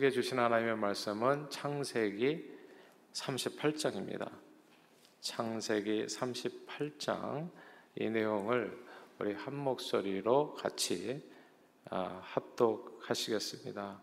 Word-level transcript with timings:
소개해 0.00 0.10
주신 0.10 0.38
하나님의 0.38 0.78
말씀은 0.78 1.50
창세기 1.50 2.50
38장입니다. 3.12 4.30
창세기 5.20 6.06
38장 6.06 7.50
이 7.96 8.08
내용을 8.08 8.82
우리 9.18 9.34
한 9.34 9.56
목소리로 9.56 10.54
같이 10.54 11.22
아, 11.90 12.18
합독하시겠습니다. 12.22 14.02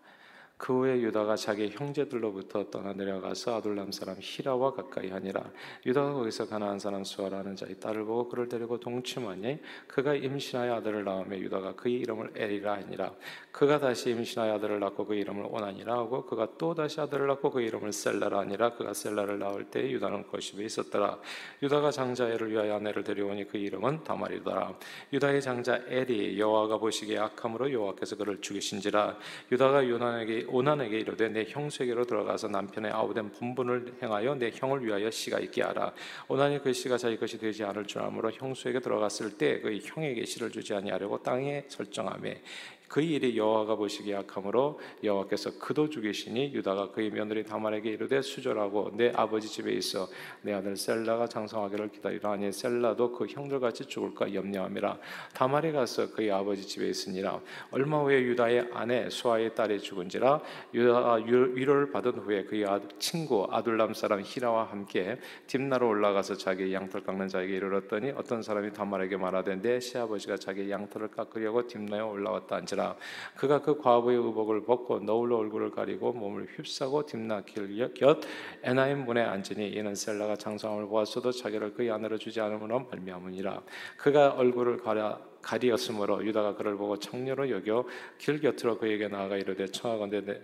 그 0.57 0.73
후에 0.73 1.01
유다가 1.01 1.35
자기 1.35 1.69
형제들로부터 1.69 2.71
떠나 2.71 2.91
내려가서 2.93 3.57
아둘람 3.57 3.91
사람 3.91 4.17
히라와 4.19 4.73
가까이 4.73 5.09
하니라. 5.09 5.43
유다가 5.85 6.13
거기서 6.13 6.47
가나안 6.47 6.79
사람 6.79 7.03
수아라는 7.03 7.55
자의 7.55 7.79
딸을 7.79 8.05
보고 8.05 8.27
그를 8.27 8.49
데리고 8.49 8.79
동침하니 8.79 9.59
그가 9.87 10.15
임신하여 10.15 10.73
아들을 10.75 11.03
낳으며 11.03 11.37
유다가 11.37 11.75
그의 11.75 11.95
이름을 11.99 12.31
에리라 12.35 12.73
하니라. 12.73 13.13
그가 13.51 13.79
다시 13.79 14.09
임신하여 14.09 14.55
아들을 14.55 14.79
낳고 14.79 15.05
그 15.05 15.13
이름을 15.13 15.45
오나니라 15.47 15.93
하고 15.93 16.25
그가 16.25 16.47
또 16.57 16.73
다시 16.73 16.99
아들을 16.99 17.27
낳고 17.27 17.51
그 17.51 17.61
이름을 17.61 17.93
셀라라 17.93 18.39
하니라. 18.39 18.73
그가 18.73 18.93
셀라를 18.93 19.37
낳을 19.37 19.65
때 19.65 19.87
유다는 19.91 20.27
거십에 20.27 20.65
있었더라. 20.65 21.19
유다가 21.61 21.91
장자 21.91 22.29
엘을 22.29 22.51
위하여 22.51 22.75
아내를 22.77 23.03
데려오니 23.03 23.47
그 23.47 23.57
이름은 23.57 24.03
다말이더라. 24.03 24.73
유다의 25.13 25.41
장자 25.43 25.81
엘이 25.87 26.39
여호와가 26.39 26.79
보시기에 26.79 27.19
악함으로 27.19 27.71
여호와께서 27.71 28.15
그를 28.15 28.41
죽이신지라. 28.41 29.17
유다가 29.51 29.87
요나에게 29.87 30.46
오난에게 30.49 30.99
이르되 30.99 31.29
내 31.29 31.45
형수에게로 31.47 32.05
들어가서 32.05 32.47
남편의 32.47 32.91
아우된 32.91 33.31
본분을 33.31 33.95
행하여 34.01 34.35
내 34.35 34.51
형을 34.53 34.85
위하여 34.85 35.11
씨가 35.11 35.39
있게 35.39 35.63
하라. 35.63 35.93
오난이 36.27 36.61
그 36.61 36.73
씨가 36.73 36.97
자기 36.97 37.17
것이 37.17 37.37
되지 37.37 37.63
않을 37.63 37.85
줄 37.85 38.01
아므로 38.01 38.31
형수에게 38.31 38.79
들어갔을 38.79 39.37
때 39.37 39.57
그 39.61 39.79
형에게 39.83 40.25
씨를 40.25 40.51
주지 40.51 40.73
아니하려고 40.73 41.21
땅에 41.21 41.65
설정함에 41.67 42.41
그 42.87 43.01
일이 43.01 43.37
여호와가 43.37 43.75
보시기에 43.75 44.15
악함으로 44.15 44.79
여호와께서 45.03 45.59
그도 45.59 45.89
죽이시니 45.89 46.53
유다가 46.53 46.91
그의 46.91 47.11
며느리 47.11 47.43
다말에게 47.43 47.91
이르되 47.91 48.21
수절하고 48.21 48.91
내 48.95 49.11
아버지 49.15 49.47
집에 49.47 49.71
있어 49.73 50.07
내 50.41 50.53
아들 50.53 50.75
셀라가 50.75 51.27
장성하기를 51.27 51.89
기다리라. 51.89 52.31
하니 52.31 52.51
셀라도 52.51 53.11
그 53.11 53.25
형들같이 53.25 53.85
죽을까 53.85 54.33
염려함이라. 54.33 54.97
다말이 55.33 55.71
가서 55.71 56.11
그의 56.11 56.31
아버지 56.31 56.65
집에 56.67 56.87
있으니라. 56.87 57.41
얼마 57.71 58.01
후에 58.01 58.21
유다의 58.21 58.69
아내 58.73 59.09
수아의 59.09 59.55
딸이 59.55 59.79
죽은지라 59.79 60.41
유다가 60.73 61.15
위로를 61.15 61.91
받은 61.91 62.11
후에 62.13 62.43
그의 62.45 62.65
친구 62.99 63.47
아둘람 63.49 63.93
사람 63.93 64.21
히라와 64.23 64.65
함께 64.65 65.19
딥나로 65.47 65.87
올라가서 65.87 66.35
자기 66.35 66.73
양털 66.73 67.03
깎는 67.03 67.27
자에게 67.27 67.55
이르렀더니 67.55 68.11
어떤 68.11 68.41
사람이 68.41 68.73
다말에게 68.73 69.17
말하되 69.17 69.61
내 69.61 69.79
시아버지가 69.79 70.37
자기 70.37 70.69
양털을 70.69 71.09
깎으려고 71.09 71.67
딥나에 71.67 72.01
올라왔다 72.01 72.55
것이라. 72.77 72.95
그가 73.35 73.61
그 73.61 73.77
과부의 73.79 74.17
의복을 74.17 74.63
벗고 74.63 74.99
너울로 74.99 75.39
얼굴을 75.39 75.71
가리고 75.71 76.13
몸을 76.13 76.47
휩싸고 76.55 77.07
딥나길 77.07 77.93
곁 77.95 78.21
에나임 78.63 79.05
문에 79.05 79.21
앉으니 79.21 79.69
이는 79.69 79.95
셀라가 79.95 80.37
장성함을 80.37 80.87
보았어도 80.87 81.31
자기를 81.31 81.73
그의 81.73 81.91
아내로 81.91 82.17
주지 82.17 82.39
않음으로 82.39 82.87
말미암으니라. 82.91 83.61
그가 83.97 84.35
얼굴을 84.35 84.77
가려 84.77 85.19
가리었으므로 85.47 86.25
유다가 86.25 86.55
그를 86.55 86.75
보고 86.75 86.99
청녀로 86.99 87.49
여겨 87.49 87.85
길 88.17 88.41
곁으로 88.41 88.77
그에게 88.77 89.07
나아가 89.07 89.37
이르되 89.37 89.65
청하건대 89.67 90.25
내, 90.25 90.41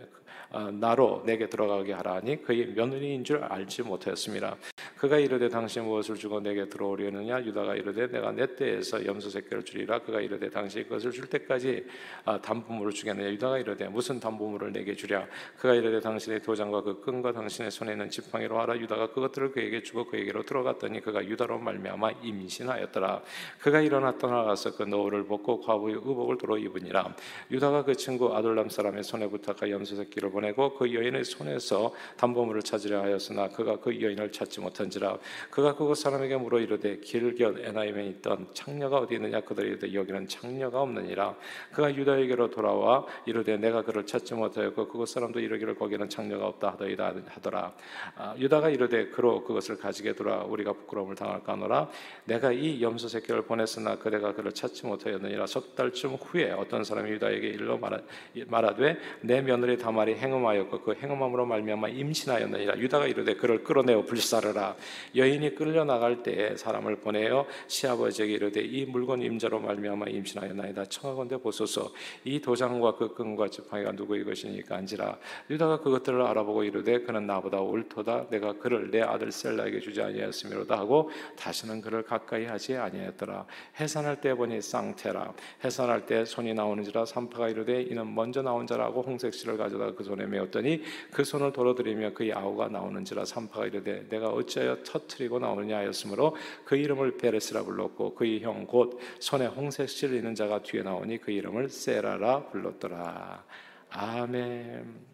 어, 0.53 0.69
나로 0.71 1.23
내게 1.25 1.49
들어가게 1.49 1.93
하라니 1.93 2.43
그의 2.43 2.67
며느리인 2.67 3.23
줄 3.23 3.43
알지 3.43 3.81
못하였습니다. 3.81 4.55
그가 4.97 5.17
이르되 5.17 5.49
당신 5.49 5.83
무엇을 5.83 6.15
주고 6.15 6.39
내게 6.39 6.69
들어오려느냐? 6.69 7.43
유다가 7.43 7.75
이르되 7.75 8.07
내가 8.07 8.31
내 8.31 8.55
때에서 8.55 9.03
염소 9.05 9.29
새끼를 9.31 9.65
주리라. 9.65 9.99
그가 9.99 10.21
이르되 10.21 10.49
당신이 10.51 10.83
그것을 10.83 11.11
줄 11.11 11.27
때까지 11.27 11.85
아, 12.25 12.39
담보물을 12.39 12.93
주겠느냐? 12.93 13.31
유다가 13.31 13.57
이르되 13.57 13.87
무슨 13.87 14.19
담보물을 14.19 14.71
내게 14.71 14.95
주랴? 14.95 15.25
그가 15.57 15.73
이르되 15.73 15.99
당신의 15.99 16.43
도장과 16.43 16.83
그 16.83 17.01
끈과 17.01 17.33
당신의 17.33 17.71
손에 17.71 17.93
있는 17.93 18.09
지팡이로 18.11 18.59
하라. 18.61 18.77
유다가 18.77 19.07
그것들을 19.11 19.53
그에게 19.53 19.81
주고 19.81 20.05
그에게로 20.05 20.43
들어갔더니 20.43 21.01
그가 21.01 21.25
유다로 21.25 21.57
말미암아 21.57 22.11
임신하였더라. 22.21 23.23
그가 23.59 23.81
일어나 23.81 24.15
떠나가서 24.19 24.75
그 24.75 24.83
노을을 24.93 25.25
벗고 25.25 25.59
과부의 25.59 25.95
의복을 25.95 26.37
도로 26.37 26.57
입으니라. 26.57 27.15
유다가 27.49 27.83
그 27.83 27.95
친구 27.95 28.35
아둘람 28.35 28.69
사람의 28.69 29.03
손에 29.03 29.27
부탁하 29.27 29.69
염소 29.69 29.95
새끼를 29.95 30.29
보내고 30.29 30.75
그 30.75 30.93
여인의 30.93 31.23
손에서 31.25 31.93
담보물을 32.17 32.61
찾으려 32.61 33.01
하였으나 33.01 33.49
그가 33.49 33.79
그 33.79 33.99
여인을 33.99 34.31
찾지 34.31 34.61
못한 34.61 34.83
한지라. 34.93 35.17
그가 35.49 35.75
그곳 35.75 35.95
사람에게 35.97 36.37
물어 36.37 36.59
이르되 36.59 36.97
길곁 36.99 37.59
에나임에 37.59 38.07
있던 38.07 38.47
창녀가 38.53 38.97
어디 38.99 39.15
있느냐? 39.15 39.41
그들이 39.41 39.69
이르되 39.69 39.93
여기는 39.93 40.27
창녀가 40.27 40.81
없느니라. 40.81 41.35
그가 41.71 41.95
유다에게로 41.95 42.49
돌아와 42.49 43.05
이르되 43.25 43.57
내가 43.57 43.83
그를 43.83 44.05
찾지 44.05 44.33
못하였고 44.35 44.87
그곳 44.87 45.07
사람도 45.09 45.39
이르기를 45.39 45.75
거기는 45.75 46.07
창녀가 46.09 46.47
없다 46.47 46.73
하더이다 46.73 47.13
하더라. 47.27 47.73
아, 48.15 48.35
유다가 48.37 48.69
이르되 48.69 49.07
그로 49.07 49.43
그것을 49.43 49.77
가지게 49.77 50.13
돌아 50.13 50.43
우리가 50.43 50.73
부끄러움을 50.73 51.15
당할까 51.15 51.53
하노라. 51.53 51.89
내가 52.25 52.51
이 52.51 52.81
염소 52.81 53.07
새끼를 53.07 53.43
보냈으나 53.43 53.97
그대가 53.97 54.33
그를 54.33 54.51
찾지 54.51 54.72
못하였느니라. 54.85 55.45
석 55.45 55.75
달쯤 55.75 56.15
후에 56.15 56.51
어떤 56.51 56.83
사람이 56.83 57.09
유다에게 57.11 57.47
일러 57.47 57.77
말하, 57.77 57.99
말하되 58.47 58.97
내 59.21 59.41
며느리 59.41 59.77
다말이 59.77 60.15
행음하였고 60.15 60.81
그 60.81 60.95
행음함으로 60.95 61.45
말미암아 61.45 61.89
임신하였느니라. 61.89 62.77
유다가 62.79 63.07
이르되 63.07 63.35
그를 63.35 63.63
끌어내어 63.63 64.03
불사르라. 64.03 64.75
여인이 65.15 65.55
끌려 65.55 65.85
나갈 65.85 66.23
때 66.23 66.55
사람을 66.57 66.97
보내어 66.97 67.45
시아버지에게 67.67 68.33
이르되 68.33 68.61
이 68.61 68.85
물건 68.85 69.21
임자로 69.21 69.59
말미암아 69.59 70.07
임신하였나이다. 70.07 70.85
청하건대 70.85 71.37
보소서. 71.37 71.91
이 72.23 72.39
도장과 72.39 72.95
그 72.95 73.13
끈과 73.13 73.49
지팡이가 73.49 73.91
누구의 73.91 74.23
것이니까 74.23 74.77
안지라. 74.77 75.17
유다가 75.49 75.79
그것들을 75.81 76.21
알아보고 76.21 76.63
이르되 76.63 76.99
그는 77.01 77.27
나보다 77.27 77.59
옳도다. 77.59 78.29
내가 78.29 78.53
그를 78.53 78.89
내 78.91 79.01
아들 79.01 79.31
셀라에게 79.31 79.79
주지 79.79 80.01
아니하였음이로다 80.01 80.77
하고 80.77 81.09
다시는 81.37 81.81
그를 81.81 82.03
가까이 82.03 82.45
하지 82.45 82.75
아니하였더라. 82.75 83.45
해산할 83.79 84.21
때 84.21 84.33
보니 84.33 84.61
쌍태라 84.63 85.33
해산할 85.63 86.07
때 86.07 86.25
손이 86.25 86.55
나오는지라 86.55 87.05
산파가 87.05 87.49
이르되 87.49 87.83
이는 87.83 88.15
먼저 88.15 88.41
나온 88.41 88.65
자라고 88.65 89.03
홍색 89.03 89.35
실을 89.35 89.57
가져다 89.57 89.93
그 89.93 90.03
손에 90.03 90.25
메었더니 90.25 90.81
그 91.11 91.23
손을 91.23 91.53
돌아들이며 91.53 92.13
그의 92.13 92.33
아우가 92.33 92.69
나오는지라 92.69 93.25
산파가 93.25 93.67
이르되 93.67 94.07
내가 94.09 94.29
어찌하여 94.29 94.83
터트리고 94.83 95.37
나오느냐 95.37 95.77
하였으므로 95.77 96.35
그 96.65 96.75
이름을 96.75 97.17
베레스라 97.17 97.63
불렀고 97.63 98.15
그의 98.15 98.41
형 98.41 98.63
곧 98.65 98.99
손에 99.19 99.45
홍색실 99.45 100.13
있는 100.13 100.35
자가 100.35 100.63
뒤에 100.63 100.83
나오니 100.83 101.19
그 101.19 101.31
이름을 101.31 101.69
세라라 101.69 102.47
불렀더라. 102.47 103.43
아멘. 103.89 105.12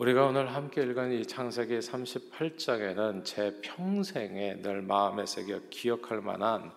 우리가 0.00 0.24
오늘 0.24 0.54
함께 0.54 0.82
읽은 0.82 1.12
이 1.12 1.26
창세기 1.26 1.78
38장에는 1.80 3.22
제 3.22 3.60
평생에 3.60 4.62
늘 4.62 4.80
마음에 4.80 5.26
새겨 5.26 5.60
기억할 5.68 6.22
만한 6.22 6.72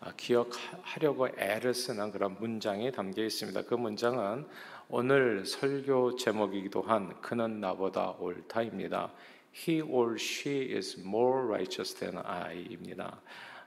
아, 0.00 0.12
기억하려고 0.16 1.28
애를 1.38 1.72
쓰는 1.72 2.10
그런 2.10 2.34
문장이 2.40 2.90
담겨 2.90 3.22
있습니다. 3.22 3.62
그 3.62 3.76
문장은 3.76 4.48
오늘 4.88 5.46
설교 5.46 6.16
제목이기도 6.16 6.82
한 6.82 7.20
그는 7.20 7.60
나보다 7.60 8.16
옳다입니다. 8.18 9.12
He 9.56 9.80
or 9.80 10.16
she 10.18 10.74
is 10.74 10.98
more 10.98 11.44
righteous 11.46 11.94
than 11.94 12.18
I입니다. 12.18 13.20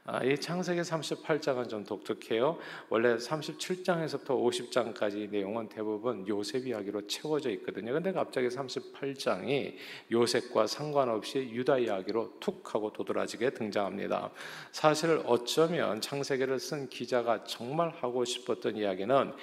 아, 0.09 0.23
이 0.23 0.37
창세기 0.37 0.79
38장은 0.79 1.67
좀 1.67 1.83
독특해요. 1.83 2.57
원래 2.87 3.17
37장에서부터 3.17 4.27
50장까지 4.27 5.29
내용은 5.29 5.67
대부분 5.67 6.25
요셉 6.29 6.65
이야기로 6.65 7.07
채워져 7.07 7.49
있거든요. 7.49 7.91
근데 7.91 8.13
갑자기 8.13 8.47
38장이 8.47 9.75
요셉과 10.09 10.65
상관없이 10.67 11.39
유다 11.51 11.79
이야기로 11.79 12.35
툭 12.39 12.73
하고 12.73 12.93
도드라지게 12.93 13.49
등장합니다. 13.49 14.31
사실 14.71 15.21
어쩌면 15.25 15.99
창세기를 15.99 16.57
쓴 16.57 16.87
기자가 16.87 17.43
정말 17.43 17.89
하고 17.89 18.23
싶었던 18.23 18.77
이야기는 18.77 19.33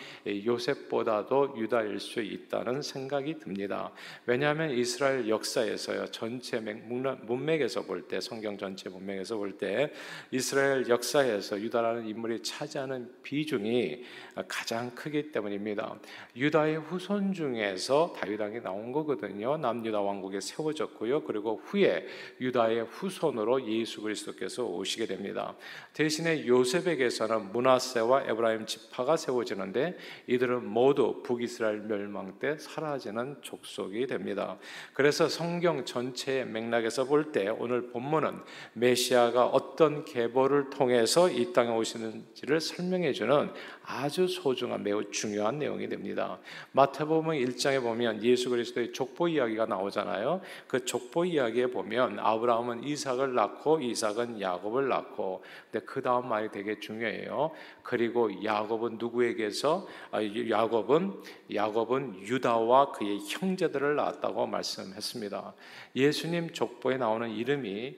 요셉보다도 0.47 1.57
유다일 1.59 2.01
수 2.01 2.23
있다는 2.23 2.81
생각이 2.81 3.39
듭니다. 3.39 3.93
왜냐하면 4.25 4.71
이스라엘 4.71 5.29
역사에서요 5.29 6.07
전체 6.07 6.59
문맥에서 6.59 7.83
볼 7.83 8.09
때 8.09 8.19
성경 8.23 8.57
전체 8.57 8.89
문맥에서 8.89 9.37
볼 9.37 9.59
때 9.59 9.93
이스라엘 10.31 10.54
이스라엘 10.55 10.89
역사에서 10.89 11.61
유다라는 11.61 12.07
인물이 12.07 12.45
차지하는 12.45 13.11
비중이 13.25 14.05
가장 14.47 14.95
크기 14.95 15.33
때문입니다. 15.33 15.99
유다의 16.37 16.77
후손 16.77 17.33
중에서 17.33 18.15
다윗 18.17 18.41
왕이 18.41 18.61
나온 18.61 18.93
거거든요. 18.93 19.57
남유다 19.57 20.01
왕국에 20.01 20.41
세워졌고요. 20.41 21.25
그리고 21.25 21.61
후에 21.65 22.07
유다의 22.41 22.85
후손으로 22.85 23.67
예수 23.67 24.01
그리스도께서 24.01 24.65
오시게 24.65 25.07
됩니다. 25.07 25.57
대신에 25.93 26.47
요셉에게서는 26.47 27.51
문하세와 27.51 28.27
에브라임 28.29 28.67
지파가 28.67 29.17
세워지는데 29.17 29.99
이들은 30.29 30.69
모두 30.69 31.21
북이스라엘 31.25 31.81
멸망 31.81 32.39
때 32.39 32.57
사라지는 32.59 33.39
족속이 33.43 34.07
됩니다. 34.07 34.57
그래서 34.93 35.29
성경 35.29 35.85
전체의 35.85 36.47
맥락에서 36.47 37.07
볼 37.07 37.33
때 37.33 37.49
오늘 37.49 37.91
본문은 37.91 38.39
메시아가 38.75 39.47
어떤 39.47 40.05
계보 40.05 40.44
계보를 40.45 40.71
통해서 40.71 41.29
이 41.29 41.53
땅에 41.53 41.71
오시는지를 41.71 42.61
설명해 42.61 43.13
주는 43.13 43.51
아주 43.85 44.27
소중한 44.27 44.83
매우 44.83 45.11
중요한 45.11 45.59
내용이 45.59 45.89
됩니다. 45.89 46.39
마태복음 46.73 47.31
1장에 47.31 47.83
보면 47.83 48.23
예수 48.23 48.51
그리스도의 48.51 48.93
족보 48.93 49.29
이야기가 49.29 49.67
나오잖아요. 49.67 50.41
그 50.67 50.85
족보 50.85 51.25
이야기에 51.25 51.69
보면 51.69 52.19
아브라함은 52.19 52.85
이삭을 52.85 53.35
낳고 53.35 53.81
이삭은 53.81 54.41
야곱을 54.41 54.89
낳고 54.89 55.43
근데 55.71 55.85
그 55.85 56.03
다음 56.03 56.29
말이 56.29 56.51
되게 56.51 56.79
중요해요. 56.79 57.53
그리고 57.83 58.45
야곱은 58.45 58.99
누구에게서 58.99 59.87
아, 60.11 60.23
야곱은 60.23 61.23
야곱은 61.55 62.21
유다와 62.27 62.93
그의 62.93 63.21
형제들을 63.29 63.97
낳았다고 63.97 64.47
말씀했습니다. 64.47 65.55
예수님 65.97 66.53
족보에 66.53 66.97
나오는 66.97 67.31
이름이 67.31 67.97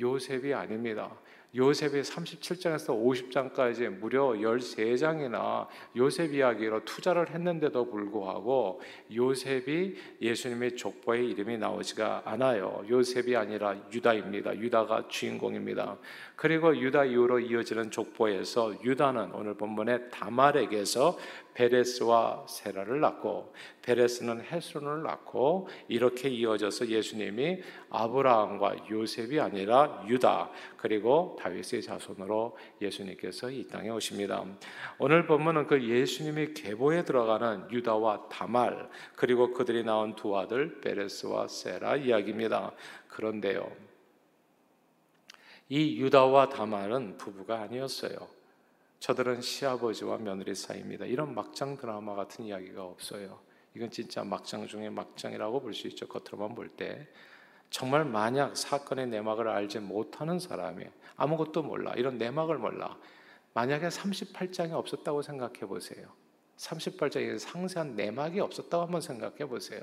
요셉이 0.00 0.54
아닙니다. 0.54 1.10
요셉이 1.54 2.02
37장에서 2.02 2.88
50장까지 2.88 3.88
무려 3.88 4.28
13장이나 4.28 5.66
요셉 5.96 6.34
이야기로 6.34 6.84
투자를 6.84 7.30
했는데도 7.30 7.90
불구하고 7.90 8.80
요셉이 9.14 9.96
예수님의 10.20 10.76
족보에 10.76 11.24
이름이 11.24 11.58
나오지가 11.58 12.22
않아요. 12.24 12.84
요셉이 12.88 13.36
아니라 13.36 13.76
유다입니다. 13.92 14.56
유다가 14.58 15.08
주인공입니다. 15.08 15.96
그리고 16.36 16.76
유다 16.76 17.06
이후로 17.06 17.40
이어지는 17.40 17.90
족보에서 17.90 18.74
유다는 18.84 19.32
오늘 19.32 19.54
본문의 19.54 20.10
다말에게서 20.10 21.16
베레스와 21.56 22.44
세라를 22.46 23.00
낳고 23.00 23.54
베레스는 23.80 24.42
헤스론을 24.42 25.02
낳고 25.02 25.68
이렇게 25.88 26.28
이어져서 26.28 26.88
예수님이 26.88 27.62
아브라함과 27.88 28.90
요셉이 28.90 29.40
아니라 29.40 30.04
유다 30.06 30.50
그리고 30.76 31.34
다윗의 31.40 31.80
자손으로 31.82 32.58
예수님께서 32.82 33.50
이 33.50 33.66
땅에 33.68 33.88
오십니다. 33.88 34.44
오늘 34.98 35.26
본문은 35.26 35.66
그 35.66 35.82
예수님이 35.82 36.52
계보에 36.52 37.04
들어가는 37.04 37.70
유다와 37.72 38.28
다말 38.28 38.90
그리고 39.14 39.52
그들이 39.52 39.82
낳은 39.82 40.14
두 40.14 40.36
아들 40.36 40.82
베레스와 40.82 41.48
세라 41.48 41.96
이야기입니다. 41.96 42.72
그런데요. 43.08 43.72
이 45.70 45.96
유다와 45.96 46.50
다말은 46.50 47.16
부부가 47.16 47.62
아니었어요. 47.62 48.36
저들은 49.00 49.40
시아버지와 49.40 50.18
며느리 50.18 50.54
사이입니다. 50.54 51.04
이런 51.06 51.34
막장 51.34 51.76
드라마 51.76 52.14
같은 52.14 52.44
이야기가 52.44 52.84
없어요. 52.84 53.40
이건 53.74 53.90
진짜 53.90 54.24
막장 54.24 54.66
중에 54.66 54.88
막장이라고 54.90 55.60
볼 55.60 55.74
수 55.74 55.86
있죠. 55.88 56.08
겉으로만 56.08 56.54
볼 56.54 56.68
때. 56.68 57.06
정말 57.68 58.04
만약 58.04 58.56
사건의 58.56 59.08
내막을 59.08 59.48
알지 59.48 59.80
못하는 59.80 60.38
사람이 60.38 60.84
아무것도 61.16 61.62
몰라. 61.62 61.92
이런 61.96 62.16
내막을 62.16 62.58
몰라. 62.58 62.96
만약에 63.54 63.88
38장이 63.88 64.72
없었다고 64.72 65.22
생각해 65.22 65.60
보세요. 65.60 66.06
38장에 66.56 67.38
상세한 67.38 67.96
내막이 67.96 68.40
없었다고 68.40 68.84
한번 68.84 69.00
생각해 69.00 69.46
보세요. 69.46 69.82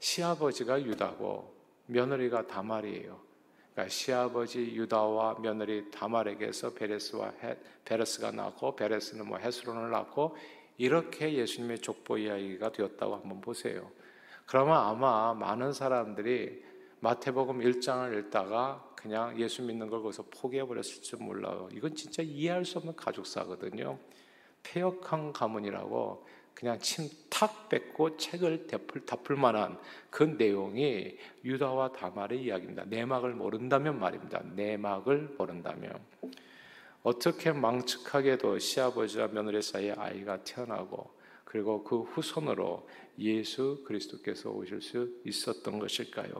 시아버지가 0.00 0.82
유다고 0.82 1.54
며느리가 1.86 2.46
다말이에요. 2.46 3.27
그러니까 3.78 3.94
시아버지 3.94 4.74
유다와 4.74 5.36
며느리 5.40 5.88
다말에게서 5.92 6.74
베레스와 6.74 7.32
헤, 7.44 7.56
베레스가 7.84 8.32
낳고 8.32 8.74
베레스는 8.74 9.28
뭐 9.28 9.38
헤스론을 9.38 9.92
낳고 9.92 10.36
이렇게 10.78 11.32
예수님의 11.34 11.78
족보 11.78 12.18
이야기가 12.18 12.72
되었다고 12.72 13.14
한번 13.14 13.40
보세요. 13.40 13.88
그러면 14.46 14.78
아마 14.78 15.32
많은 15.32 15.72
사람들이 15.72 16.64
마태복음 16.98 17.60
1장을 17.60 18.18
읽다가 18.18 18.84
그냥 18.96 19.38
예수 19.38 19.62
믿는 19.62 19.88
걸 19.88 20.02
거기서 20.02 20.24
포기해 20.28 20.66
버렸을지 20.66 21.14
몰라요. 21.14 21.68
이건 21.72 21.94
진짜 21.94 22.20
이해할 22.20 22.64
수 22.64 22.78
없는 22.78 22.96
가족사거든요. 22.96 23.96
폐역한 24.64 25.32
가문이라고 25.32 26.26
그냥 26.58 26.78
침 26.80 27.08
탁 27.30 27.68
뱉고 27.68 28.16
책을 28.16 28.66
덮을, 28.66 29.06
덮을 29.06 29.36
만한 29.36 29.78
그 30.10 30.24
내용이 30.24 31.16
유다와 31.44 31.92
다말의 31.92 32.42
이야기입니다. 32.42 32.84
내막을 32.86 33.32
모른다면 33.34 34.00
말입니다. 34.00 34.42
내막을 34.56 35.36
모른다면 35.38 36.00
어떻게 37.04 37.52
망측하게도 37.52 38.58
시아버지와 38.58 39.28
며느리 39.28 39.62
사이에 39.62 39.92
아이가 39.96 40.42
태어나고 40.42 41.08
그리고 41.44 41.84
그 41.84 42.00
후손으로 42.02 42.88
예수 43.20 43.84
그리스도께서 43.86 44.50
오실 44.50 44.80
수 44.82 45.14
있었던 45.24 45.78
것일까요? 45.78 46.32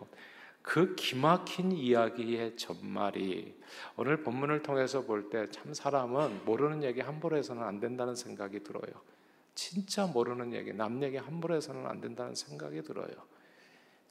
그 0.63 0.97
기막힌 0.97 1.71
이야기의 1.71 2.57
전말이 2.57 3.55
오늘 3.97 4.25
본문을 4.25 4.63
통해서 4.65 5.03
볼 5.05 5.31
때 5.31 5.47
참 5.53 5.73
사람은 5.73 6.45
모르는 6.45 6.83
얘기 6.83 7.01
함부로 7.01 7.37
해서는 7.37 7.63
안 7.63 7.79
된다는 7.79 8.17
생각이 8.17 8.65
들어요. 8.65 8.93
진짜 9.59 10.07
모르는 10.07 10.53
얘기, 10.53 10.73
남 10.73 11.03
얘기 11.03 11.17
함부로 11.17 11.57
해서는 11.57 11.85
안 11.85 12.01
된다는 12.01 12.33
생각이 12.33 12.81
들어요. 12.81 13.11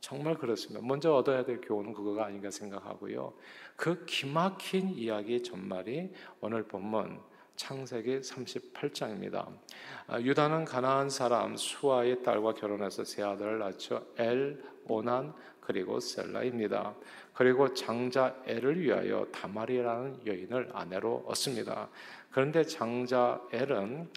정말 0.01 0.35
그렇습니다. 0.35 0.85
먼저 0.85 1.13
얻어야 1.13 1.45
될 1.45 1.61
교훈은 1.61 1.93
그거가 1.93 2.25
아닌가 2.25 2.51
생각하고요. 2.51 3.33
그 3.77 4.03
기막힌 4.03 4.89
이야기 4.89 5.41
전말이 5.41 6.11
오늘 6.41 6.63
본문 6.63 7.21
창세기 7.55 8.19
38장입니다. 8.19 9.47
아, 10.07 10.19
유다는 10.19 10.65
가나안 10.65 11.09
사람 11.09 11.55
수아의 11.55 12.23
딸과 12.23 12.55
결혼해서 12.55 13.05
세 13.05 13.23
아들을 13.23 13.59
낳죠. 13.59 14.05
엘, 14.17 14.61
오난 14.83 15.33
그리고 15.61 16.01
셀라입니다. 16.01 16.93
그리고 17.33 17.73
장자 17.73 18.35
엘을 18.45 18.81
위하여 18.81 19.25
다말이라는 19.31 20.27
여인을 20.27 20.71
아내로 20.73 21.23
얻습니다. 21.25 21.87
그런데 22.31 22.65
장자 22.65 23.41
엘은 23.53 24.09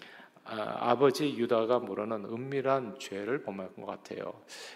아, 0.53 0.97
버지 0.97 1.37
유다가 1.37 1.79
모르는 1.79 2.25
은밀한 2.25 2.97
죄를 2.99 3.41
범한 3.43 3.75
것 3.75 3.85
같아요. 3.85 4.33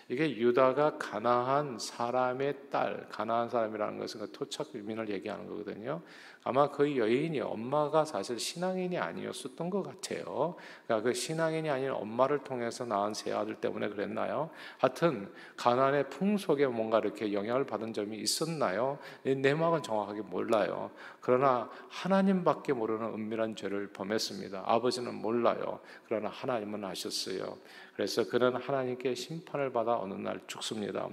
이게 0.07 0.29
유다가 0.37 0.97
가나안 0.97 1.77
사람의 1.79 2.69
딸, 2.71 3.07
가나안 3.09 3.49
사람이라는 3.49 3.99
것은 3.99 4.21
그 4.21 4.31
토착 4.31 4.73
유민을 4.73 5.09
얘기하는 5.09 5.47
거거든요. 5.47 6.01
아마 6.47 6.69
그 6.69 6.95
여인이 6.95 7.41
엄마가 7.41 8.05
사실 8.05 8.37
신앙인이 8.37 8.99
아니었었던 8.99 9.67
것 9.71 9.81
같아요. 9.81 10.53
그러니까 10.85 11.09
그 11.09 11.13
신앙인이 11.15 11.67
아닌 11.71 11.89
엄마를 11.89 12.43
통해서 12.43 12.85
낳은 12.85 13.15
세 13.15 13.33
아들 13.33 13.55
때문에 13.55 13.89
그랬나요? 13.89 14.51
하여튼 14.77 15.33
가난의 15.57 16.11
풍속에 16.11 16.67
뭔가 16.67 16.99
이렇게 16.99 17.33
영향을 17.33 17.65
받은 17.65 17.93
점이 17.93 18.17
있었나요? 18.17 18.99
내막은 19.23 19.81
정확하게 19.81 20.21
몰라요. 20.21 20.91
그러나 21.19 21.67
하나님밖에 21.89 22.73
모르는 22.73 23.07
은밀한 23.07 23.55
죄를 23.55 23.87
범했습니다. 23.87 24.65
아버지는 24.67 25.15
몰라요. 25.15 25.79
그러나 26.07 26.29
하나님은 26.29 26.85
아셨어요. 26.85 27.57
그래서 27.95 28.27
그는 28.27 28.55
하나님께 28.57 29.15
심판을 29.15 29.71
받아 29.71 29.97
어느 29.97 30.13
날 30.13 30.41
죽습니다. 30.45 31.09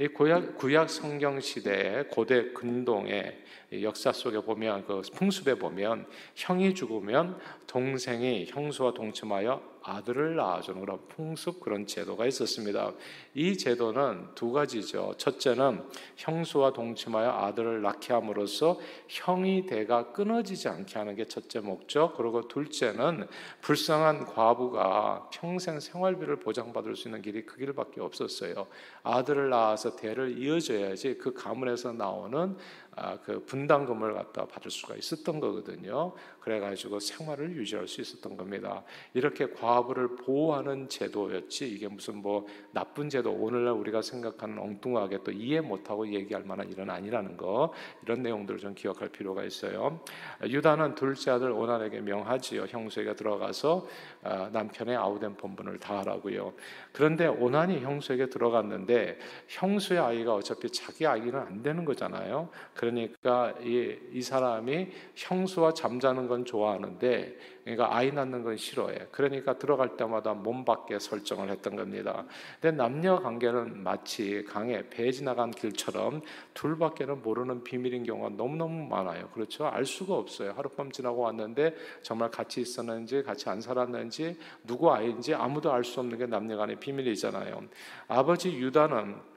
이 0.00 0.08
구약, 0.08 0.56
구약 0.56 0.90
성경 0.90 1.38
시대의 1.38 2.08
고대 2.08 2.52
근동의 2.52 3.44
역사 3.82 4.12
속에 4.12 4.40
보면 4.40 4.71
그 4.80 5.02
풍습에 5.14 5.54
보면 5.54 6.06
형이 6.34 6.74
죽으면 6.74 7.38
동생이 7.66 8.46
형수와 8.48 8.94
동침하여 8.94 9.62
아들을 9.82 10.36
낳아주는 10.36 10.80
그런 10.80 10.98
풍습 11.08 11.60
그런 11.60 11.86
제도가 11.86 12.26
있었습니다. 12.26 12.92
이 13.34 13.56
제도는 13.56 14.28
두 14.34 14.52
가지죠. 14.52 15.14
첫째는 15.16 15.82
형수와 16.16 16.72
동침하여 16.72 17.30
아들을 17.30 17.82
낳게 17.82 18.12
함으로써 18.12 18.78
형이 19.08 19.66
대가 19.66 20.12
끊어지지 20.12 20.68
않게 20.68 20.98
하는 20.98 21.14
게 21.14 21.26
첫째 21.26 21.60
목적. 21.60 22.16
그리고 22.16 22.48
둘째는 22.48 23.26
불쌍한 23.60 24.26
과부가 24.26 25.28
평생 25.32 25.80
생활비를 25.80 26.36
보장받을 26.40 26.96
수 26.96 27.08
있는 27.08 27.22
길이 27.22 27.44
그 27.44 27.56
길밖에 27.56 28.00
없었어요. 28.00 28.66
아들을 29.02 29.50
낳아서 29.50 29.96
대를 29.96 30.38
이어줘야지 30.38 31.18
그 31.18 31.32
가문에서 31.32 31.92
나오는 31.92 32.56
아, 32.94 33.18
그 33.20 33.42
분담금을 33.46 34.12
갖다 34.12 34.44
받을 34.46 34.70
수가 34.70 34.96
있었던 34.96 35.40
거거든요. 35.40 36.12
그래가지고 36.42 36.98
생활을 36.98 37.54
유지할 37.56 37.86
수 37.86 38.00
있었던 38.00 38.36
겁니다. 38.36 38.82
이렇게 39.14 39.46
과부를 39.50 40.16
보호하는 40.16 40.88
제도였지 40.88 41.68
이게 41.68 41.86
무슨 41.88 42.16
뭐 42.16 42.46
나쁜 42.72 43.08
제도 43.08 43.30
오늘날 43.32 43.74
우리가 43.74 44.02
생각하는 44.02 44.58
엉뚱하게 44.58 45.20
또 45.24 45.30
이해 45.30 45.60
못하고 45.60 46.06
얘기할 46.06 46.42
만한 46.44 46.68
일은 46.70 46.90
아니라는 46.90 47.36
거 47.36 47.72
이런 48.02 48.22
내용들을 48.22 48.58
좀 48.58 48.74
기억할 48.74 49.08
필요가 49.10 49.44
있어요. 49.44 50.00
유다는 50.42 50.96
둘째 50.96 51.30
아들 51.30 51.52
오난에게 51.52 52.00
명하지요. 52.00 52.64
형수에게 52.68 53.14
들어가서 53.14 53.86
아, 54.24 54.50
남편의 54.52 54.96
아우된 54.96 55.36
본분을 55.36 55.78
다하라고요. 55.78 56.54
그런데 56.92 57.26
오난이 57.26 57.80
형수에게 57.80 58.26
들어갔는데 58.26 59.18
형수의 59.48 60.00
아이가 60.00 60.34
어차피 60.34 60.70
자기 60.70 61.06
아이는 61.06 61.36
안 61.36 61.62
되는 61.62 61.84
거잖아요. 61.84 62.48
그러니까 62.74 63.54
이, 63.62 63.96
이 64.12 64.22
사람이 64.22 64.88
형수와 65.14 65.74
잠자는 65.74 66.31
건 66.32 66.46
좋아하는데 66.46 67.36
그러니까 67.64 67.94
아이 67.94 68.10
낳는 68.10 68.42
건 68.42 68.56
싫어해. 68.56 69.08
그러니까 69.10 69.58
들어갈 69.58 69.96
때마다 69.98 70.32
몸 70.32 70.64
밖에 70.64 70.98
설정을 70.98 71.50
했던 71.50 71.76
겁니다. 71.76 72.24
근데 72.60 72.74
남녀 72.74 73.20
관계는 73.20 73.82
마치 73.82 74.42
강에 74.44 74.88
배 74.88 75.12
지나간 75.12 75.50
길처럼 75.50 76.22
둘밖에는 76.54 77.22
모르는 77.22 77.62
비밀인 77.62 78.04
경우가 78.04 78.30
너무너무 78.30 78.88
많아요. 78.88 79.28
그렇죠? 79.28 79.66
알 79.66 79.84
수가 79.84 80.14
없어요. 80.14 80.52
하룻밤 80.56 80.90
지나고 80.90 81.20
왔는데 81.22 81.74
정말 82.02 82.30
같이 82.30 82.62
있었는지 82.62 83.22
같이 83.22 83.50
안 83.50 83.60
살았는지 83.60 84.38
누구 84.66 84.90
아이인지 84.90 85.34
아무도 85.34 85.70
알 85.70 85.82
수 85.84 86.00
없는 86.00 86.16
게 86.16 86.26
남녀 86.26 86.56
간의 86.56 86.76
비밀이잖아요. 86.76 87.60
아버지 88.08 88.56
유다는 88.56 89.31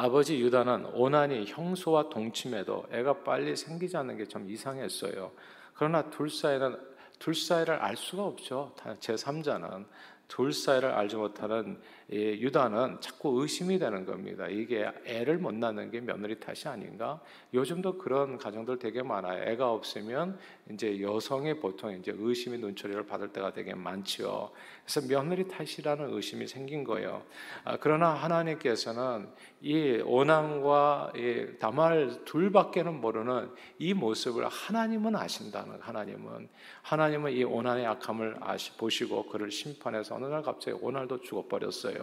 아버지 0.00 0.38
유다는 0.40 0.86
오난이 0.94 1.46
형수와 1.48 2.08
동침해도 2.08 2.86
애가 2.92 3.24
빨리 3.24 3.56
생기지 3.56 3.96
않는 3.96 4.16
게 4.16 4.26
좀 4.26 4.48
이상했어요. 4.48 5.32
그러나 5.74 6.08
둘 6.08 6.30
사이는 6.30 6.78
둘 7.18 7.34
사이를 7.34 7.74
알 7.74 7.96
수가 7.96 8.22
없죠. 8.22 8.72
제 9.00 9.14
3자는 9.14 9.86
둘 10.28 10.52
사이를 10.52 10.92
알지 10.92 11.16
못하는 11.16 11.80
유다는 12.10 13.00
자꾸 13.00 13.42
의심이 13.42 13.78
되는 13.78 14.06
겁니다. 14.06 14.48
이게 14.48 14.90
애를 15.04 15.38
못 15.38 15.54
낳는 15.54 15.90
게 15.90 16.00
며느리 16.00 16.40
탓이 16.40 16.66
아닌가? 16.66 17.20
요즘도 17.52 17.98
그런 17.98 18.38
가정들 18.38 18.78
되게 18.78 19.02
많아요. 19.02 19.44
애가 19.50 19.70
없으면 19.70 20.38
이제 20.70 21.00
여성이 21.02 21.58
보통 21.58 21.92
이제 21.92 22.14
의심이 22.16 22.56
눈초리를 22.58 23.04
받을 23.06 23.28
때가 23.28 23.52
되게 23.52 23.74
많지요. 23.74 24.50
그래서 24.84 25.06
며느리 25.06 25.48
탓이라는 25.48 26.14
의심이 26.14 26.46
생긴 26.46 26.84
거예요. 26.84 27.22
아, 27.64 27.76
그러나 27.78 28.14
하나님께서는 28.14 29.28
이 29.60 30.00
오남과 30.04 31.12
이 31.16 31.58
다말 31.58 32.24
둘밖에는 32.24 33.00
모르는 33.00 33.50
이 33.78 33.92
모습을 33.92 34.46
하나님은 34.48 35.14
아신다는 35.14 35.78
하나님은 35.80 36.48
하나님은 36.82 37.32
이 37.32 37.44
오난의 37.44 37.84
악함을 37.86 38.36
아시 38.40 38.74
보시고 38.78 39.26
그를 39.26 39.50
심판해서 39.50 40.14
어느 40.14 40.26
날 40.26 40.42
갑자기 40.42 40.76
오날도 40.80 41.20
죽어버렸어요. 41.20 41.97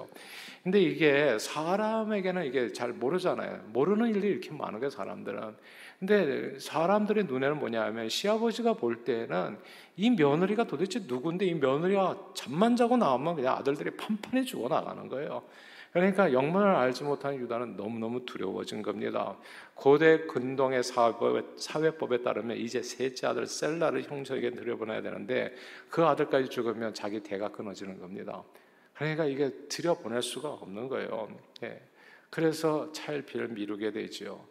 근데 0.63 0.81
이게 0.81 1.37
사람에게는 1.37 2.45
이게 2.45 2.73
잘 2.73 2.91
모르잖아요. 2.91 3.65
모르는 3.67 4.09
일이 4.15 4.27
이렇게 4.29 4.51
많은 4.51 4.79
게 4.79 4.89
사람들은. 4.89 5.55
근데 5.99 6.59
사람들의 6.59 7.25
눈에는 7.25 7.59
뭐냐면 7.59 8.09
시아버지가 8.09 8.73
볼 8.73 9.03
때는 9.03 9.57
이 9.95 10.09
며느리가 10.09 10.65
도대체 10.65 11.03
누군데 11.07 11.45
이 11.45 11.53
며느리가 11.53 12.31
잠만 12.33 12.75
자고 12.75 12.97
나오면 12.97 13.35
그냥 13.35 13.55
아들들이 13.55 13.91
판판히 13.91 14.45
죽어 14.45 14.67
나가는 14.67 15.07
거예요. 15.07 15.43
그러니까 15.95 16.33
영문을 16.33 16.75
알지 16.75 17.05
못하는 17.05 17.37
유다는 17.39 17.77
너무너무 17.77 18.25
두려워진 18.25 18.81
겁니다. 18.81 19.37
고대 19.75 20.25
근동의 20.25 20.83
사회법, 20.83 22.11
에 22.11 22.21
따르면 22.21 22.57
이제 22.57 22.83
셋째 22.83 23.27
아들 23.27 23.47
셀라를 23.47 24.03
형제에게 24.03 24.51
들여보내야 24.51 25.01
되는데 25.01 25.53
그 25.89 26.03
아들까지 26.03 26.49
죽으면 26.49 26.93
자기 26.93 27.21
대가 27.21 27.47
끊어지는 27.47 27.97
겁니다. 27.97 28.43
그러니까 28.95 29.25
이게 29.25 29.51
들여보낼 29.67 30.21
수가 30.21 30.49
없는 30.49 30.87
거예요. 30.87 31.27
예. 31.63 31.81
그래서 32.29 32.91
차일피를 32.91 33.49
미루게 33.49 33.91
되죠. 33.91 34.47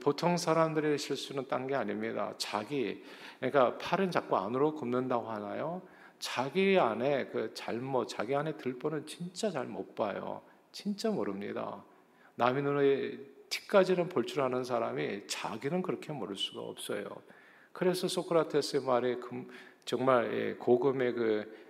보통 0.00 0.36
사람들의 0.36 0.98
실수는 0.98 1.46
딴 1.48 1.66
게 1.66 1.74
아닙니다. 1.74 2.34
자기, 2.38 3.02
그러니까 3.38 3.78
팔은 3.78 4.10
자꾸 4.10 4.36
안으로 4.36 4.74
굽는다고 4.74 5.28
하나요? 5.30 5.82
자기 6.18 6.78
안에 6.78 7.26
그 7.26 7.52
잘못, 7.54 8.08
자기 8.08 8.34
안에 8.34 8.56
들보는 8.56 9.06
진짜 9.06 9.50
잘 9.50 9.66
못 9.66 9.94
봐요. 9.94 10.42
진짜 10.72 11.10
모릅니다. 11.10 11.82
남의 12.36 12.62
눈에 12.62 13.18
티까지는 13.48 14.08
볼 14.08 14.26
줄 14.26 14.40
아는 14.42 14.64
사람이 14.64 15.26
자기는 15.26 15.82
그렇게 15.82 16.12
모를 16.12 16.36
수가 16.36 16.60
없어요. 16.62 17.04
그래서 17.72 18.08
소크라테스의 18.08 18.82
말에 18.82 19.16
정말 19.84 20.32
예, 20.32 20.54
고금의 20.54 21.12
그, 21.14 21.20
그 21.20 21.63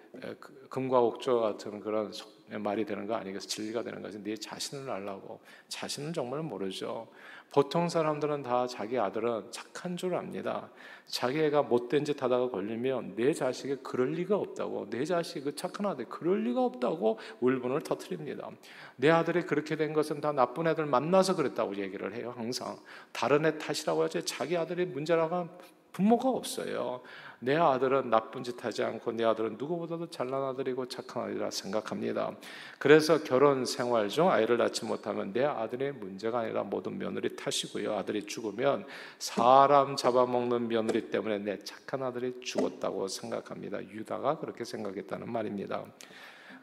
금과 0.69 1.01
옥조 1.01 1.41
같은 1.41 1.81
그런 1.81 2.13
말이 2.51 2.85
되는 2.85 3.07
거 3.07 3.15
아니겠어? 3.15 3.47
진리가 3.47 3.83
되는 3.83 4.03
거지. 4.03 4.23
네 4.23 4.37
자신을 4.37 4.91
알라고. 4.91 5.41
자신은 5.69 6.13
정말 6.13 6.43
모르죠. 6.43 7.09
보통 7.51 7.89
사람들은 7.89 8.43
다 8.43 8.67
자기 8.67 8.99
아들은 8.99 9.53
착한 9.53 9.97
줄 9.97 10.17
압니다. 10.17 10.69
자기 11.07 11.39
애가 11.39 11.63
못된 11.63 12.05
짓 12.05 12.21
하다가 12.21 12.51
걸리면 12.51 13.15
내 13.15 13.33
자식이 13.33 13.77
그럴 13.85 14.11
리가 14.13 14.37
없다고. 14.37 14.91
내 14.91 15.05
자식이 15.05 15.45
그 15.45 15.55
착한 15.55 15.87
아들 15.87 16.07
그럴 16.07 16.43
리가 16.43 16.65
없다고 16.65 17.21
울분을 17.41 17.83
터트립니다. 17.83 18.51
내 18.97 19.11
아들이 19.11 19.43
그렇게 19.43 19.77
된 19.77 19.93
것은 19.93 20.21
다 20.21 20.33
나쁜 20.33 20.67
애들 20.67 20.87
만나서 20.87 21.37
그랬다고 21.37 21.77
얘기를 21.77 22.15
해요. 22.15 22.35
항상 22.37 22.77
다른 23.13 23.47
애 23.47 23.57
탓이라고 23.57 24.03
하지 24.03 24.25
자기 24.25 24.57
아들이 24.57 24.85
문제라고 24.85 25.49
부모가 25.93 26.29
없어요. 26.29 27.03
내 27.41 27.57
아들은 27.57 28.11
나쁜 28.11 28.43
짓 28.43 28.65
하지 28.65 28.83
않고 28.83 29.13
내 29.13 29.25
아들은 29.25 29.57
누구보다도 29.59 30.11
잘난 30.11 30.43
아들이고 30.45 30.89
착한 30.89 31.25
아들이라 31.25 31.51
생각합니다. 31.51 32.33
그래서 32.79 33.23
결혼 33.23 33.65
생활 33.65 34.09
중 34.09 34.31
아이를 34.31 34.57
낳지 34.59 34.85
못하면 34.85 35.33
내 35.33 35.45
아들의 35.45 35.93
문제가 35.93 36.41
아니라 36.41 36.63
모든 36.63 36.99
며느리 36.99 37.37
탓이고요. 37.37 37.95
아들이 37.95 38.27
죽으면 38.27 38.87
사람 39.19 39.97
잡아먹는 39.97 40.69
며느리 40.69 41.11
때문에 41.11 41.39
내 41.39 41.59
착한 41.59 42.03
아들이 42.03 42.41
죽었다고 42.41 43.09
생각합니다. 43.09 43.83
유다가 43.83 44.39
그렇게 44.39 44.65
생각했다는 44.65 45.31
말입니다. 45.31 45.85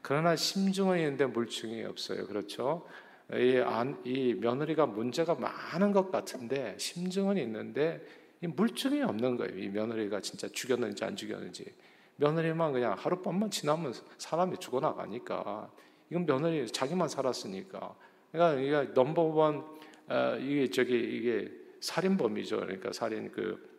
그러나 0.01 0.35
심증은 0.35 0.97
있는데 0.97 1.25
물증이 1.25 1.83
없어요. 1.85 2.25
그렇죠? 2.25 2.87
이, 3.33 3.57
안, 3.59 4.01
이 4.03 4.33
며느리가 4.33 4.87
문제가 4.87 5.35
많은 5.35 5.91
것 5.91 6.11
같은데 6.11 6.75
심증은 6.77 7.37
있는데 7.37 8.05
물증이 8.47 9.01
없는 9.01 9.37
거예요. 9.37 9.57
이 9.57 9.69
며느리가 9.69 10.21
진짜 10.21 10.47
죽였는지 10.47 11.03
안 11.03 11.15
죽였는지. 11.15 11.73
며느리만 12.15 12.73
그냥 12.73 12.95
하룻밤만 12.97 13.51
지나면 13.51 13.93
사람이 14.17 14.57
죽어나가니까. 14.57 15.71
이건 16.09 16.25
며느리 16.25 16.67
자기만 16.67 17.07
살았으니까. 17.07 17.95
그러니까 18.31 18.61
이게 18.61 18.91
넘버원 18.93 19.65
어, 20.07 20.37
이게 20.39 20.69
저기 20.69 20.93
이게 20.93 21.51
살인범이죠. 21.79 22.57
그러니까 22.57 22.91
살인 22.91 23.31
그, 23.31 23.69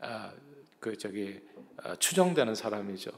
어, 0.00 0.30
그 0.78 0.96
저기 0.96 1.40
어, 1.82 1.94
추정되는 1.96 2.54
사람이죠. 2.54 3.10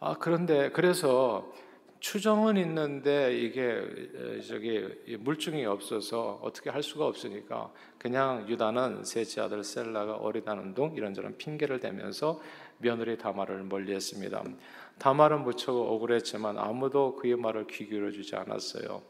아 0.00 0.16
그런데 0.18 0.70
그래서 0.70 1.52
추정은 2.04 2.58
있는데 2.58 3.34
이게 3.34 3.80
저기 4.46 4.86
물증이 5.20 5.64
없어서 5.64 6.38
어떻게 6.42 6.68
할 6.68 6.82
수가 6.82 7.06
없으니까 7.06 7.72
그냥 7.96 8.46
유다는 8.46 9.04
셋째 9.04 9.40
아들 9.40 9.64
셀라가 9.64 10.16
어리다는 10.16 10.74
둥 10.74 10.92
이런저런 10.94 11.38
핑계를 11.38 11.80
대면서 11.80 12.42
며느리 12.76 13.16
다말을 13.16 13.64
멀리했습니다. 13.64 14.44
다말은 14.98 15.44
무척 15.44 15.74
억울했지만 15.74 16.58
아무도 16.58 17.16
그의 17.16 17.36
말을 17.36 17.66
귀 17.68 17.86
기울여 17.86 18.10
주지 18.10 18.36
않았어요. 18.36 19.00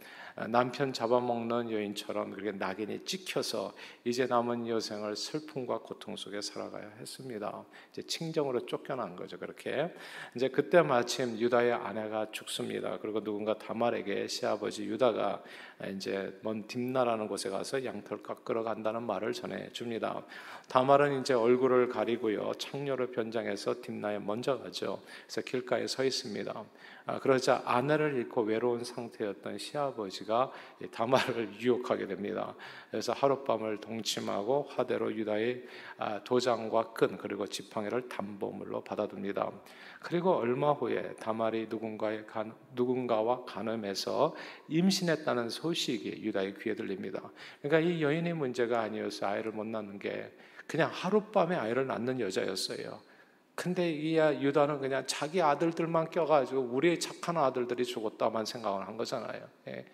남편 0.49 0.93
잡아먹는 0.93 1.71
여인처럼 1.71 2.33
그렇게 2.33 2.51
낙인이 2.51 3.05
찍혀서 3.05 3.73
이제 4.05 4.27
남은 4.27 4.67
여생을 4.67 5.15
슬픔과 5.15 5.79
고통 5.79 6.17
속에 6.17 6.41
살아가야 6.41 6.91
했습니다. 6.99 7.65
이제 7.93 8.03
친정으로 8.03 8.67
쫓겨난 8.67 9.15
거죠. 9.15 9.39
그렇게 9.39 9.95
이제 10.35 10.49
그때 10.49 10.83
마침 10.83 11.39
유다의 11.39 11.73
아내가 11.73 12.33
죽습니다. 12.33 12.99
그리고 12.99 13.23
누군가 13.23 13.57
다말에게 13.59 14.27
시아버지 14.27 14.85
유다가 14.85 15.41
이제 15.95 16.37
먼 16.43 16.67
딥나라는 16.67 17.29
곳에 17.29 17.49
가서 17.49 17.85
양털 17.85 18.25
깎으러 18.25 18.65
간다는 18.65 19.05
말을 19.05 19.35
전해 19.35 19.71
줍니다. 19.73 20.25
다말은 20.69 21.21
이제 21.21 21.35
얼굴을 21.35 21.89
가리고요 21.89 22.53
창녀를 22.59 23.13
변장해서 23.13 23.83
딥나에 23.83 24.19
먼저 24.19 24.59
가죠. 24.59 25.01
그래서 25.27 25.41
길가에 25.43 25.87
서 25.87 26.03
있습니다. 26.03 26.65
아, 27.07 27.19
그러자 27.19 27.63
아내를 27.67 28.15
잃고 28.15 28.43
외로운 28.43 28.83
상태였던 28.83 29.59
시아버지가 29.59 30.51
다말을 30.91 31.61
유혹하게 31.61 32.07
됩니다. 32.07 32.55
그래서 32.91 33.13
하룻밤을 33.13 33.79
동침하고 33.79 34.69
화대로 34.71 35.13
유다의 35.13 35.65
아, 35.99 36.25
도장과 36.25 36.95
끈 36.95 37.19
그리고 37.19 37.47
지팡이를 37.47 38.09
담보물로 38.09 38.85
받아둡니다. 38.85 39.51
그리고 40.01 40.33
얼마 40.33 40.73
후에 40.73 41.15
다말이 41.17 41.67
누군가의 41.69 42.27
간, 42.27 42.55
누군가와 42.75 43.45
간음해서 43.45 44.35
임신했다는 44.69 45.51
소식이 45.51 46.23
유다의 46.23 46.55
귀에 46.59 46.75
들립니다. 46.75 47.31
그러니까 47.61 47.91
이 47.91 48.03
여인의 48.03 48.33
문제가 48.33 48.81
아니어서 48.81 49.27
아이를 49.27 49.53
못 49.53 49.67
낳는 49.67 49.99
게 49.99 50.33
그냥 50.67 50.91
하룻밤에 50.91 51.55
아이를 51.55 51.87
낳는 51.87 52.21
여자였어요. 52.21 53.14
근데 53.55 53.91
이 53.91 54.19
유다는 54.19 54.81
그냥 54.81 55.05
자기 55.07 55.41
아들들만 55.41 56.11
껴가지고 56.11 56.61
우리의 56.61 56.99
착한 56.99 57.37
아들들이 57.37 57.85
죽었다만 57.85 58.45
생각을 58.45 58.87
한 58.87 58.97
거잖아요. 58.97 59.43
예. 59.69 59.85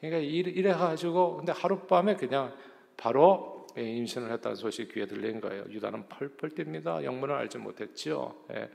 그러니까 0.00 0.20
이래 0.20 0.72
가지고 0.72 1.38
근데 1.38 1.52
하룻밤에 1.52 2.16
그냥 2.16 2.52
바로 2.96 3.66
임신을 3.76 4.30
했다는 4.32 4.56
소식이 4.56 4.92
귀에 4.94 5.06
들린 5.06 5.40
거예요. 5.40 5.64
유다는 5.68 6.08
펄펄 6.08 6.50
뜁니다. 6.50 7.02
영문을 7.04 7.34
알지 7.34 7.58
못했죠. 7.58 8.44
예. 8.52 8.68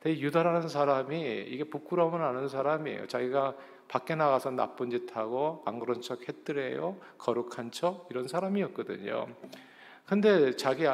근데 0.00 0.18
유다라는 0.18 0.68
사람이 0.68 1.46
이게 1.48 1.64
부끄러움을 1.64 2.22
아는 2.22 2.48
사람이에요. 2.48 3.06
자기가 3.06 3.56
밖에 3.88 4.14
나가서 4.14 4.50
나쁜 4.52 4.90
짓 4.90 5.16
하고 5.16 5.62
안 5.64 5.78
그런 5.78 6.00
척 6.00 6.28
했더래요. 6.28 6.96
거룩한 7.18 7.70
척 7.72 8.06
이런 8.10 8.26
사람이었거든요. 8.26 9.26
근데 10.12 10.54
자기 10.56 10.84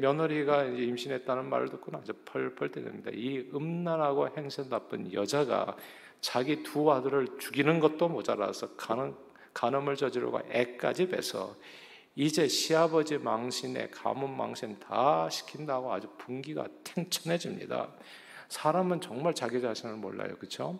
며느리가 0.00 0.64
임신했다는 0.64 1.48
말을 1.48 1.68
듣고 1.68 1.96
아주 1.96 2.12
펄펄 2.24 2.72
뛰는데 2.72 3.12
이 3.14 3.48
음란하고 3.54 4.28
행세 4.36 4.68
나쁜 4.68 5.12
여자가 5.12 5.76
자기 6.20 6.64
두 6.64 6.90
아들을 6.90 7.38
죽이는 7.38 7.78
것도 7.78 8.08
모자라서 8.08 8.74
간음, 8.74 9.14
간음을 9.54 9.94
저지르고 9.94 10.40
애까지 10.50 11.10
빼서 11.10 11.54
이제 12.16 12.48
시아버지 12.48 13.18
망신에 13.18 13.90
가문 13.90 14.36
망신 14.36 14.80
다 14.80 15.30
시킨다고 15.30 15.92
아주 15.92 16.08
분기가 16.18 16.66
탱천해집니다. 16.82 17.92
사람은 18.48 19.00
정말 19.00 19.32
자기 19.32 19.60
자신을 19.60 19.94
몰라요. 19.94 20.34
그렇죠? 20.38 20.76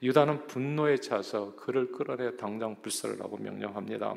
유다는 0.00 0.46
분노에 0.46 0.98
차서 0.98 1.56
그를 1.56 1.90
끌어내 1.90 2.36
당장 2.36 2.80
불사를 2.80 3.20
하고 3.20 3.36
명령합니다. 3.36 4.14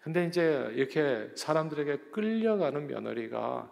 근데 0.00 0.24
이제 0.26 0.70
이렇게 0.74 1.30
사람들에게 1.34 2.10
끌려가는 2.12 2.86
며느리가 2.86 3.70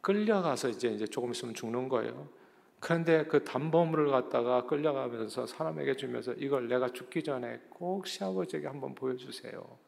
끌려가서 0.00 0.70
이제 0.70 0.88
이제 0.88 1.06
조금 1.06 1.30
있으면 1.30 1.54
죽는 1.54 1.88
거예요. 1.88 2.28
그런데 2.80 3.24
그 3.24 3.44
담보물을 3.44 4.10
갖다가 4.10 4.64
끌려가면서 4.66 5.46
사람에게 5.46 5.96
주면서 5.96 6.32
이걸 6.34 6.68
내가 6.68 6.88
죽기 6.88 7.22
전에 7.22 7.60
꼭 7.70 8.06
시아버지에게 8.06 8.66
한번 8.66 8.94
보여주세요. 8.94 9.78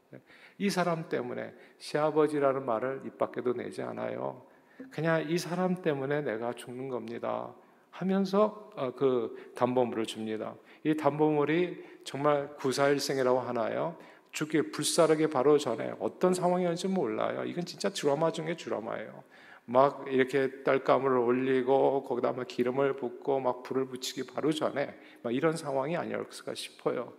이 0.58 0.68
사람 0.68 1.08
때문에 1.08 1.54
시아버지라는 1.78 2.66
말을 2.66 3.02
입 3.06 3.16
밖에도 3.16 3.52
내지 3.54 3.82
않아요. 3.82 4.44
그냥 4.90 5.30
이 5.30 5.38
사람 5.38 5.82
때문에 5.82 6.22
내가 6.22 6.52
죽는 6.52 6.88
겁니다. 6.88 7.54
하면서 7.90 8.70
어, 8.76 8.92
그 8.94 9.52
담보물을 9.54 10.06
줍니다. 10.06 10.54
이 10.84 10.96
담보물이 10.96 12.00
정말 12.04 12.56
구사일생이라고 12.56 13.40
하나요? 13.40 13.96
죽기 14.32 14.70
불사르기 14.70 15.28
바로 15.28 15.58
전에 15.58 15.92
어떤 15.98 16.34
상황이었는지 16.34 16.88
몰라요. 16.88 17.44
이건 17.44 17.64
진짜 17.64 17.90
드라마 17.90 18.30
중에 18.30 18.56
드라마예요. 18.56 19.22
막 19.64 20.04
이렇게 20.08 20.62
딸감을 20.62 21.16
올리고 21.16 22.02
거기다 22.04 22.32
막 22.32 22.46
기름을 22.46 22.96
붓고 22.96 23.40
막 23.40 23.62
불을 23.62 23.86
붙이기 23.86 24.26
바로 24.26 24.52
전에 24.52 24.98
막 25.22 25.34
이런 25.34 25.56
상황이 25.56 25.96
아니었을까 25.96 26.54
싶어요. 26.54 27.12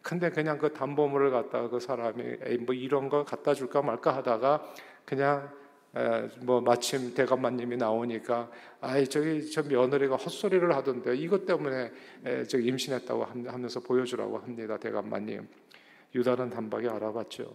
근데 0.00 0.30
그냥 0.30 0.58
그 0.58 0.72
담보물을 0.72 1.30
갖다가 1.30 1.68
그 1.68 1.80
사람이 1.80 2.22
뭐 2.60 2.74
이런 2.74 3.08
거 3.08 3.24
갖다 3.24 3.52
줄까 3.52 3.82
말까 3.82 4.16
하다가 4.16 4.72
그냥 5.04 5.50
뭐 6.40 6.60
마침 6.60 7.12
대감마님이 7.14 7.76
나오니까 7.76 8.50
아이 8.80 9.06
저기 9.06 9.50
저 9.50 9.62
며느리가 9.62 10.16
헛소리를 10.16 10.74
하던데 10.74 11.16
이것 11.16 11.44
때문에 11.44 11.92
저 12.48 12.58
임신했다고 12.58 13.24
하면서 13.24 13.80
보여주라고 13.80 14.38
합니다 14.38 14.78
대감마님. 14.78 15.46
유다는 16.14 16.50
단박에 16.50 16.88
알아봤죠. 16.88 17.54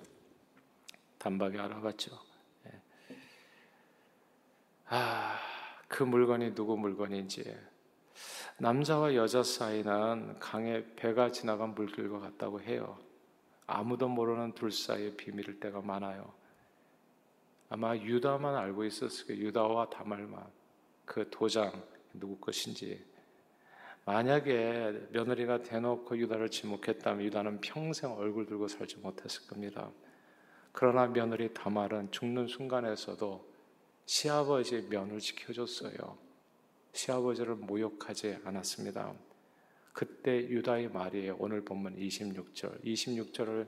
단박에 1.17 1.60
알아봤죠. 1.60 2.12
예. 2.67 2.81
아, 4.88 5.38
그 5.88 6.03
물건이 6.03 6.53
누구 6.53 6.77
물건인지. 6.77 7.55
남자와 8.57 9.15
여자 9.15 9.41
사이는 9.41 10.39
강에 10.39 10.86
배가 10.95 11.31
지나간 11.31 11.74
물길과 11.74 12.19
같다고 12.19 12.62
해요. 12.62 13.00
아무도 13.65 14.07
모르는 14.07 14.53
둘 14.53 14.72
사이의 14.72 15.17
비밀일 15.17 15.60
때가 15.60 15.81
많아요. 15.81 16.33
아마 17.69 17.95
유다만 17.98 18.55
알고 18.55 18.86
있었을 18.86 19.27
거예요. 19.27 19.45
유다와 19.48 19.89
다말만 19.89 20.45
그 21.05 21.27
도장 21.31 21.72
누구 22.13 22.38
것인지 22.38 23.03
만약에 24.05 25.07
며느리가 25.12 25.63
대놓고 25.63 26.17
유다를 26.17 26.50
지목했다면 26.50 27.25
유다는 27.25 27.62
평생 27.62 28.12
얼굴 28.12 28.45
들고 28.45 28.67
살지 28.67 28.98
못했을 28.98 29.48
겁니다. 29.48 29.91
그러나 30.74 31.07
며느리 31.07 31.53
다말은 31.53 32.12
죽는 32.12 32.48
순간에서도 32.48 33.53
시아버지의 34.05 34.83
면을 34.89 35.19
지켜줬어요. 35.19 36.17
시아버지를 36.91 37.55
모욕하지 37.55 38.39
않았습니다. 38.43 39.13
그때 39.93 40.50
유다의 40.50 40.89
말이 40.89 41.29
오늘 41.38 41.63
본문 41.63 41.95
26절, 41.95 42.83
26절을 42.83 43.67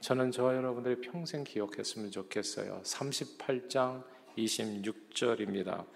저는 0.00 0.30
저와 0.32 0.56
여러분들이 0.56 1.00
평생 1.00 1.44
기억했으면 1.44 2.10
좋겠어요. 2.10 2.80
38장 2.82 4.04
26절입니다. 4.36 5.86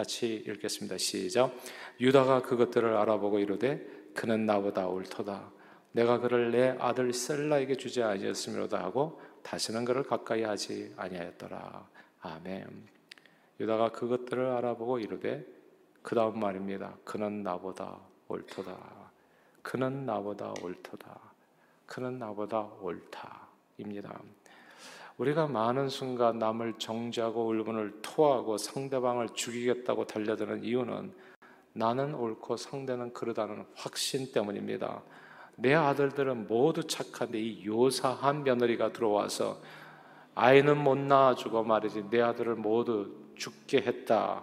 같이 0.00 0.42
읽겠습니다. 0.46 0.96
시작. 0.96 1.54
유다가 2.00 2.40
그것들을 2.40 2.96
알아보고 2.96 3.38
이르되 3.38 3.86
그는 4.14 4.46
나보다 4.46 4.88
옳도다. 4.88 5.52
내가 5.92 6.18
그를 6.20 6.50
내 6.52 6.74
아들 6.78 7.12
셀라에게 7.12 7.74
주지 7.74 8.02
아니었음이로다 8.02 8.82
하고 8.82 9.20
다시는 9.42 9.84
그를 9.84 10.02
가까이 10.02 10.42
하지 10.42 10.94
아니하였더라. 10.96 11.86
아멘. 12.22 12.88
유다가 13.60 13.92
그것들을 13.92 14.46
알아보고 14.46 15.00
이르되 15.00 15.44
그 16.02 16.14
다음 16.14 16.40
말입니다. 16.40 16.96
그는 17.04 17.42
나보다 17.42 17.98
옳도다. 18.28 18.78
그는 19.60 20.06
나보다 20.06 20.54
옳도다. 20.62 21.20
그는 21.84 22.18
나보다 22.18 22.70
옳다입니다. 22.80 24.18
우리가 25.20 25.48
많은 25.48 25.90
순간 25.90 26.38
남을 26.38 26.78
정죄하고 26.78 27.48
울분을 27.48 27.98
토하고 28.00 28.56
상대방을 28.56 29.28
죽이겠다고 29.34 30.06
달려드는 30.06 30.64
이유는 30.64 31.12
나는 31.74 32.14
옳고 32.14 32.56
상대는 32.56 33.12
그러다는 33.12 33.66
확신 33.74 34.32
때문입니다. 34.32 35.02
내 35.56 35.74
아들들은 35.74 36.46
모두 36.46 36.86
착한데 36.86 37.38
이 37.38 37.66
요사한 37.66 38.44
며느리가 38.44 38.94
들어와서 38.94 39.60
아이는 40.34 40.78
못 40.82 40.96
낳아주고 40.96 41.64
말이지 41.64 42.04
내 42.08 42.22
아들을 42.22 42.54
모두 42.54 43.14
죽게 43.36 43.82
했다. 43.82 44.42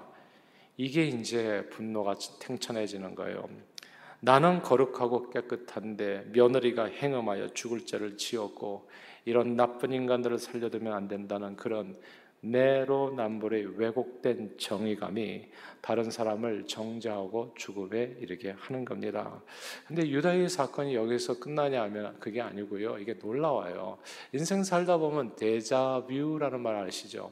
이게 0.78 1.06
이제 1.06 1.68
분노가 1.72 2.14
탱천해지는 2.40 3.16
거예요. 3.16 3.50
나는 4.20 4.62
거룩하고 4.62 5.30
깨끗한데 5.30 6.30
며느리가 6.32 6.86
행음하여 6.86 7.50
죽을 7.50 7.86
죄를 7.86 8.18
지었고 8.18 8.90
이런 9.26 9.56
나쁜 9.56 9.92
인간들을 9.92 10.40
살려두면 10.40 10.94
안 10.94 11.08
된다는 11.08 11.56
그런 11.56 11.96
내로남불의 12.42 13.78
왜곡된 13.80 14.58
정의감이 14.58 15.50
다른 15.82 16.10
사람을 16.10 16.68
정죄하고 16.68 17.54
죽음에 17.58 18.16
이르게 18.20 18.52
하는 18.58 18.86
겁니다. 18.86 19.42
근데 19.88 20.08
유다의 20.08 20.50
사건이 20.50 20.96
여기서 20.96 21.40
끝나냐 21.40 21.82
하면 21.84 22.20
그게 22.20 22.42
아니고요. 22.42 23.00
이게 23.00 23.14
놀라워요. 23.14 23.98
인생 24.34 24.64
살다 24.64 24.98
보면 24.98 25.36
데자뷰라는 25.36 26.62
말 26.62 26.76
아시죠? 26.76 27.32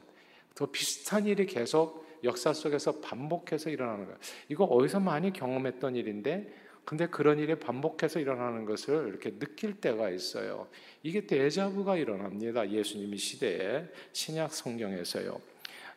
더 0.54 0.66
비슷한 0.66 1.26
일이 1.26 1.46
계속 1.46 2.04
역사 2.24 2.52
속에서 2.52 3.00
반복해서 3.00 3.70
일어나는 3.70 4.06
거예요. 4.06 4.18
이거 4.48 4.64
어디서 4.64 5.00
많이 5.00 5.32
경험했던 5.32 5.94
일인데 5.96 6.52
근데 6.86 7.08
그런 7.08 7.40
일이 7.40 7.56
반복해서 7.56 8.20
일어나는 8.20 8.64
것을 8.64 9.08
이렇게 9.08 9.36
느낄 9.38 9.74
때가 9.74 10.08
있어요. 10.08 10.68
이게 11.02 11.26
대자부가 11.26 11.96
일어납니다. 11.96 12.70
예수님이 12.70 13.18
시대에 13.18 13.86
신약 14.12 14.54
성경에서요. 14.54 15.40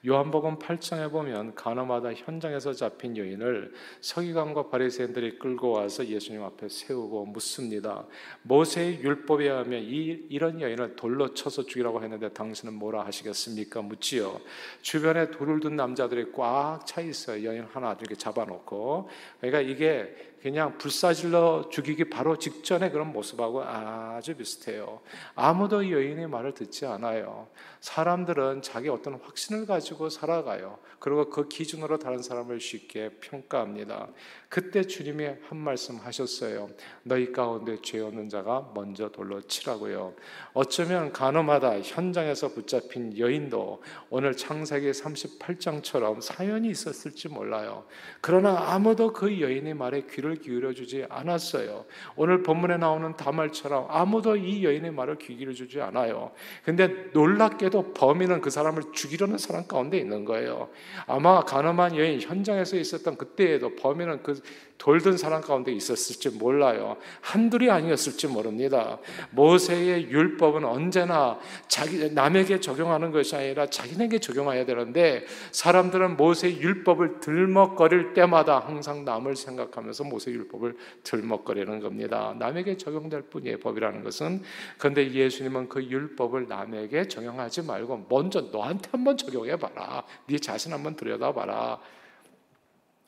요한복음 0.08 0.60
8장에 0.60 1.12
보면 1.12 1.56
가나마다 1.56 2.14
현장에서 2.14 2.72
잡힌 2.72 3.18
여인을 3.18 3.74
서기관과 4.00 4.70
바리새인들이 4.70 5.40
끌고 5.40 5.72
와서 5.72 6.06
예수님 6.08 6.42
앞에 6.42 6.70
세우고 6.70 7.26
묻습니다. 7.26 8.06
모세의 8.44 9.02
율법에 9.02 9.44
의하면 9.44 9.84
이, 9.84 10.26
이런 10.30 10.62
여인을 10.62 10.96
돌로 10.96 11.34
쳐서 11.34 11.66
죽이라고 11.66 12.02
했는데 12.02 12.30
당신은 12.30 12.76
뭐라 12.76 13.06
하시겠습니까? 13.06 13.82
묻지요. 13.82 14.40
주변에 14.82 15.32
돌을 15.32 15.60
든 15.60 15.76
남자들이 15.76 16.32
꽉 16.32 16.86
차 16.86 17.02
있어요. 17.02 17.44
여인 17.46 17.64
하나 17.64 17.92
이렇게 18.00 18.16
잡아놓고. 18.16 19.10
그러니까 19.42 19.60
이게 19.60 20.16
그냥 20.42 20.78
불사질러 20.78 21.70
죽이기 21.70 22.10
바로 22.10 22.38
직전에 22.38 22.92
그런 22.92 23.12
모습하고 23.12 23.64
아주 23.64 24.36
비슷해요. 24.36 25.02
아무도 25.36 25.90
여인의 25.90 26.28
말을 26.28 26.54
듣지 26.54 26.86
않아요. 26.86 27.48
사람들은 27.82 28.62
자기 28.62 28.90
어떤 28.90 29.16
확신을 29.16 29.66
가지고 29.66 30.10
살아가요. 30.10 30.80
그리고 31.00 31.30
그 31.30 31.48
기준으로 31.48 31.98
다른 31.98 32.22
사람을 32.22 32.60
쉽게 32.60 33.10
평가합니다. 33.22 34.10
그때 34.50 34.84
주님이 34.84 35.30
한 35.48 35.58
말씀 35.58 35.98
하셨어요. 35.98 36.70
너희 37.04 37.32
가운데 37.32 37.78
죄 37.82 38.00
없는 38.00 38.30
자가 38.30 38.72
먼저 38.74 39.10
돌로 39.10 39.42
치라고요. 39.42 40.16
어쩌면 40.54 41.14
간호마다 41.14 41.80
현장에서 41.82 42.50
붙잡힌 42.50 43.18
여인도 43.18 43.82
오늘 44.10 44.36
창세기 44.36 44.92
38장처럼 44.92 46.22
사연이 46.22 46.70
있었을지 46.70 47.30
몰라요. 47.30 47.86
그러나 48.22 48.74
아무도 48.74 49.14
그 49.14 49.40
여인의 49.40 49.74
말에 49.74 50.06
귀를 50.10 50.29
귀를 50.30 50.38
기울여 50.38 50.74
주지 50.74 51.06
않았어요. 51.10 51.86
오늘 52.16 52.44
본문에 52.44 52.78
나오는 52.78 53.16
다말처럼 53.16 53.88
아무도 53.90 54.36
이 54.36 54.64
여인의 54.64 54.92
말을 54.92 55.18
귀 55.18 55.36
기울여 55.36 55.54
주지 55.54 55.82
않아요. 55.82 56.32
근데 56.64 56.88
놀랍게도 57.14 57.94
범인은 57.94 58.42
그 58.42 58.50
사람을 58.50 58.84
죽이려는 58.94 59.38
사람 59.38 59.68
가운데 59.68 59.98
있는 59.98 60.26
거예요. 60.26 60.70
아마 61.08 61.42
가늠한 61.42 61.96
여인 61.98 62.22
현장에서 62.22 62.78
있었던 62.78 63.18
그때에도 63.18 63.76
범인은 63.76 64.24
그 64.24 64.42
돌든 64.80 65.18
사람 65.18 65.42
가운데 65.42 65.74
있었을지 65.74 66.30
몰라요. 66.30 66.96
한둘이 67.20 67.70
아니었을지 67.70 68.28
모릅니다. 68.28 68.98
모세의 69.32 70.10
율법은 70.10 70.64
언제나 70.64 71.38
자기 71.68 72.10
남에게 72.12 72.62
적용하는 72.62 73.12
것이 73.12 73.36
아니라 73.36 73.68
자기에게 73.68 74.20
적용해야 74.20 74.66
되는데 74.66 75.26
사람들은 75.52 76.16
모세의 76.16 76.62
율법을 76.62 77.20
들먹거릴 77.20 78.14
때마다 78.14 78.60
항상 78.60 79.04
남을 79.04 79.36
생각하면서 79.36 80.06
모세 80.20 80.32
율법을 80.32 80.78
들먹거리는 81.04 81.80
겁니다. 81.80 82.36
남에게 82.38 82.76
적용될 82.76 83.24
뿐이에요. 83.24 83.60
법이라는 83.60 84.04
것은. 84.04 84.44
그런데 84.78 85.10
예수님은 85.10 85.70
그 85.70 85.82
율법을 85.82 86.50
남에게 86.50 87.08
적용하지 87.08 87.64
말고 87.64 88.08
먼저 88.10 88.42
너한테 88.42 88.90
한번 88.92 89.16
적용해 89.16 89.56
봐라. 89.56 90.04
네 90.28 90.38
자신 90.38 90.74
한번 90.74 90.98
들여다봐라. 90.98 91.80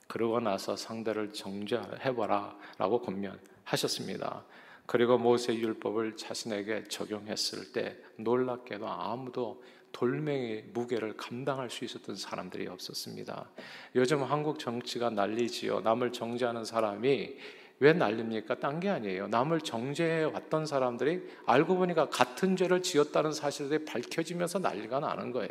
그러고 0.07 0.39
나서 0.39 0.75
상대를 0.75 1.33
정죄해봐라 1.33 2.57
라고 2.77 3.01
권면하셨습니다. 3.01 4.45
그리고 4.85 5.17
모세 5.17 5.53
율법을 5.53 6.17
자신에게 6.17 6.85
적용했을 6.85 7.71
때 7.73 7.97
놀랍게도 8.17 8.87
아무도 8.87 9.61
돌멩이 9.91 10.63
무게를 10.73 11.17
감당할 11.17 11.69
수 11.69 11.85
있었던 11.85 12.15
사람들이 12.15 12.67
없었습니다. 12.67 13.49
요즘 13.95 14.23
한국 14.23 14.59
정치가 14.59 15.09
난리지요. 15.09 15.81
남을 15.81 16.11
정죄하는 16.11 16.65
사람이 16.65 17.37
왜 17.79 17.93
난립니까? 17.93 18.59
딴 18.59 18.79
게 18.79 18.89
아니에요. 18.89 19.27
남을 19.27 19.61
정죄해 19.61 20.23
왔던 20.25 20.65
사람들이 20.67 21.27
알고 21.47 21.77
보니까 21.77 22.09
같은 22.09 22.55
죄를 22.55 22.83
지었다는 22.83 23.33
사실들이 23.33 23.85
밝혀지면서 23.85 24.59
난리가 24.59 24.99
나는 24.99 25.31
거예요. 25.31 25.49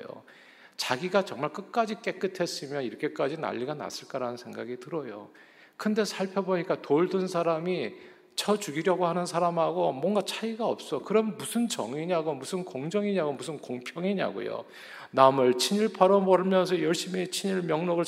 자기가 0.76 1.24
정말 1.24 1.52
끝까지 1.52 1.96
깨끗했으면 2.00 2.84
이렇게까지 2.84 3.38
난리가 3.38 3.74
났을까라는 3.74 4.36
생각이 4.36 4.78
들어요. 4.78 5.30
근데 5.76 6.04
살펴보니까 6.04 6.80
돌 6.82 7.08
든 7.08 7.26
사람이 7.26 7.94
쳐 8.36 8.56
죽이려고 8.56 9.06
하는 9.06 9.26
사람하고 9.26 9.92
뭔가 9.92 10.22
차이가 10.22 10.66
없어. 10.66 11.00
그럼 11.00 11.36
무슨 11.36 11.68
정의냐고, 11.68 12.34
무슨 12.34 12.64
공정이냐고, 12.64 13.32
무슨 13.32 13.58
공평이냐고요. 13.58 14.64
남을 15.12 15.58
친일파로 15.58 16.20
몰면서 16.20 16.80
열심히 16.82 17.28
친일 17.28 17.62
명록을 17.62 18.04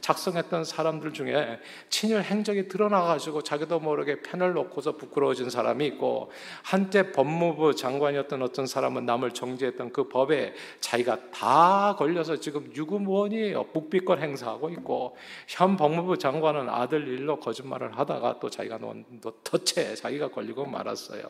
작성했던 0.00 0.64
사람들 0.64 1.12
중에 1.12 1.58
친일 1.88 2.22
행적이 2.22 2.68
드러나가지고 2.68 3.42
자기도 3.42 3.80
모르게 3.80 4.22
펜을 4.22 4.52
놓고서 4.52 4.96
부끄러워진 4.96 5.50
사람이 5.50 5.84
있고 5.86 6.30
한때 6.62 7.10
법무부 7.10 7.74
장관이었던 7.74 8.42
어떤 8.42 8.66
사람은 8.66 9.04
남을 9.04 9.32
정지했던 9.32 9.92
그 9.92 10.08
법에 10.08 10.54
자기가 10.80 11.30
다 11.30 11.96
걸려서 11.96 12.38
지금 12.38 12.70
유구무원이에요. 12.74 13.66
묵비권 13.72 14.22
행사하고 14.22 14.70
있고 14.70 15.16
현 15.48 15.76
법무부 15.76 16.18
장관은 16.18 16.68
아들 16.68 17.08
일로 17.08 17.40
거짓말을 17.40 17.98
하다가 17.98 18.38
또 18.38 18.48
자기가 18.48 18.78
놓은 18.78 19.04
덫에 19.42 19.94
자기가 19.96 20.28
걸리고 20.28 20.66
말았어요. 20.66 21.22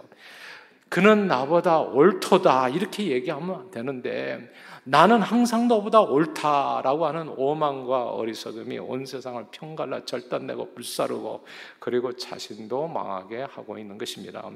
그는 0.95 1.27
나보다 1.27 1.81
옳도다 1.81 2.69
이렇게 2.69 3.09
얘기하면 3.09 3.69
되는데 3.73 4.49
나는 4.85 5.23
항상 5.23 5.67
너보다 5.67 6.03
옳다라고 6.03 7.07
하는 7.07 7.31
오만과 7.31 8.11
어리석음이 8.11 8.79
온 8.79 9.05
세상을 9.05 9.45
평갈라 9.51 10.05
절단내고 10.05 10.73
불사르고 10.73 11.45
그리고 11.81 12.13
자신도 12.13 12.87
망하게 12.87 13.43
하고 13.43 13.77
있는 13.77 13.99
것입니다. 13.99 14.49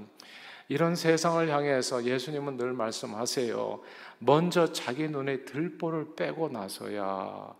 이런 0.68 0.94
세상을 0.94 1.48
향해서 1.48 2.04
예수님은 2.04 2.56
늘 2.56 2.72
말씀하세요. 2.72 3.80
먼저 4.20 4.72
자기 4.72 5.08
눈에 5.08 5.44
들보를 5.44 6.14
빼고 6.14 6.50
나서야 6.50 7.52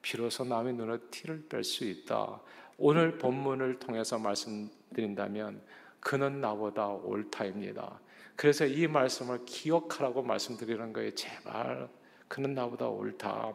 비로소 0.00 0.44
남의 0.44 0.72
눈에 0.72 0.96
티를 1.10 1.48
뺄 1.50 1.64
수 1.64 1.84
있다. 1.84 2.40
오늘 2.78 3.18
본문을 3.18 3.78
통해서 3.78 4.18
말씀드린다면 4.18 5.60
그는 6.00 6.40
나보다 6.40 6.88
옳다입니다. 6.88 8.00
그래서 8.36 8.64
이 8.66 8.86
말씀을 8.86 9.44
기억하라고 9.44 10.22
말씀드리는 10.22 10.92
거예요. 10.92 11.14
제발 11.14 11.88
그는 12.28 12.54
나보다 12.54 12.88
옳다. 12.88 13.52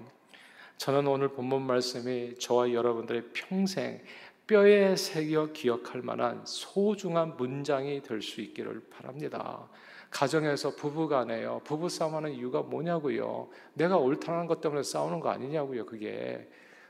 저는 0.78 1.08
오늘 1.08 1.30
본문 1.30 1.63
말씀이 1.63 2.36
저와 2.38 2.72
여러분들의 2.72 3.30
평생 3.34 4.02
뼈에 4.46 4.96
새겨 4.96 5.52
기억할 5.52 6.02
만한 6.02 6.42
소중한 6.46 7.36
문장이 7.36 8.02
될 8.02 8.22
수 8.22 8.40
있기를 8.42 8.82
바랍니다. 8.90 9.68
가정에서 10.10 10.76
부부간에요. 10.76 11.62
부부 11.66 11.90
싸움하는 11.90 12.32
이유가 12.32 12.62
뭐냐고요. 12.62 13.50
내가 13.74 13.98
옳다는 13.98 14.46
것 14.48 14.62
때문에 14.62 14.84
싸우는 14.84 15.20
거 15.20 15.30
아니냐고요. 15.30 15.86
그게. 15.86 16.48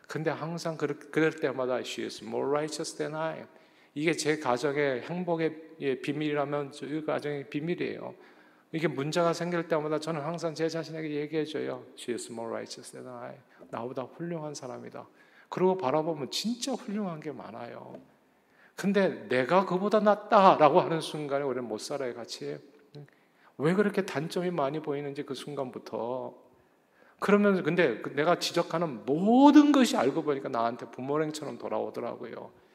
근데 0.07 0.29
항상 0.29 0.77
그럴 0.77 1.31
때마다 1.31 1.79
she 1.79 2.05
is 2.05 2.23
more 2.23 2.47
righteous 2.47 2.95
than 2.95 3.15
I. 3.15 3.45
이게 3.97 4.13
제 4.13 4.37
가정의 4.37 5.01
행복의 5.01 5.99
비밀이라면 6.03 6.71
이 6.83 7.01
가정의 7.03 7.49
비밀이에요. 7.49 8.13
이게 8.71 8.87
문제가 8.87 9.33
생길 9.33 9.67
때마다 9.67 9.99
저는 9.99 10.21
항상 10.21 10.53
제 10.53 10.69
자신에게 10.69 11.15
얘기해줘요. 11.15 11.83
She 11.97 12.13
is 12.13 12.31
more 12.31 12.47
righteous 12.47 12.91
than 12.91 13.11
I. 13.11 13.33
나보다 13.71 14.03
훌륭한 14.03 14.53
사람이다. 14.53 15.07
그러고 15.49 15.77
바라보면 15.77 16.29
진짜 16.29 16.73
훌륭한 16.73 17.19
게 17.19 17.31
많아요. 17.31 17.99
근데 18.75 19.27
내가 19.29 19.65
그보다 19.65 19.99
낫다라고 19.99 20.79
하는 20.79 21.01
순간에 21.01 21.43
우리는 21.43 21.67
못 21.67 21.79
살아요, 21.79 22.13
같이. 22.13 22.55
왜 23.57 23.73
그렇게 23.73 24.05
단점이 24.05 24.51
많이 24.51 24.79
보이는지 24.79 25.23
그 25.23 25.33
순간부터. 25.33 26.35
그러면 27.17 27.63
근데 27.63 27.99
그 28.03 28.09
내가 28.09 28.37
지적하는 28.37 29.07
모든 29.07 29.71
것이 29.71 29.97
알고 29.97 30.21
보니까 30.21 30.49
나한테 30.49 30.85
부모랭처럼 30.91 31.57
돌아오더라고요. 31.57 32.66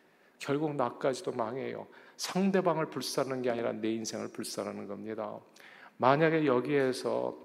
결국 0.43 0.75
나까지도 0.75 1.31
망해요. 1.33 1.87
상대방을 2.17 2.87
불사르는 2.87 3.43
게 3.43 3.51
아니라 3.51 3.71
내 3.71 3.93
인생을 3.93 4.33
불사르는 4.33 4.89
겁니다. 4.89 5.39
만약에 5.99 6.47
여기에서 6.47 7.39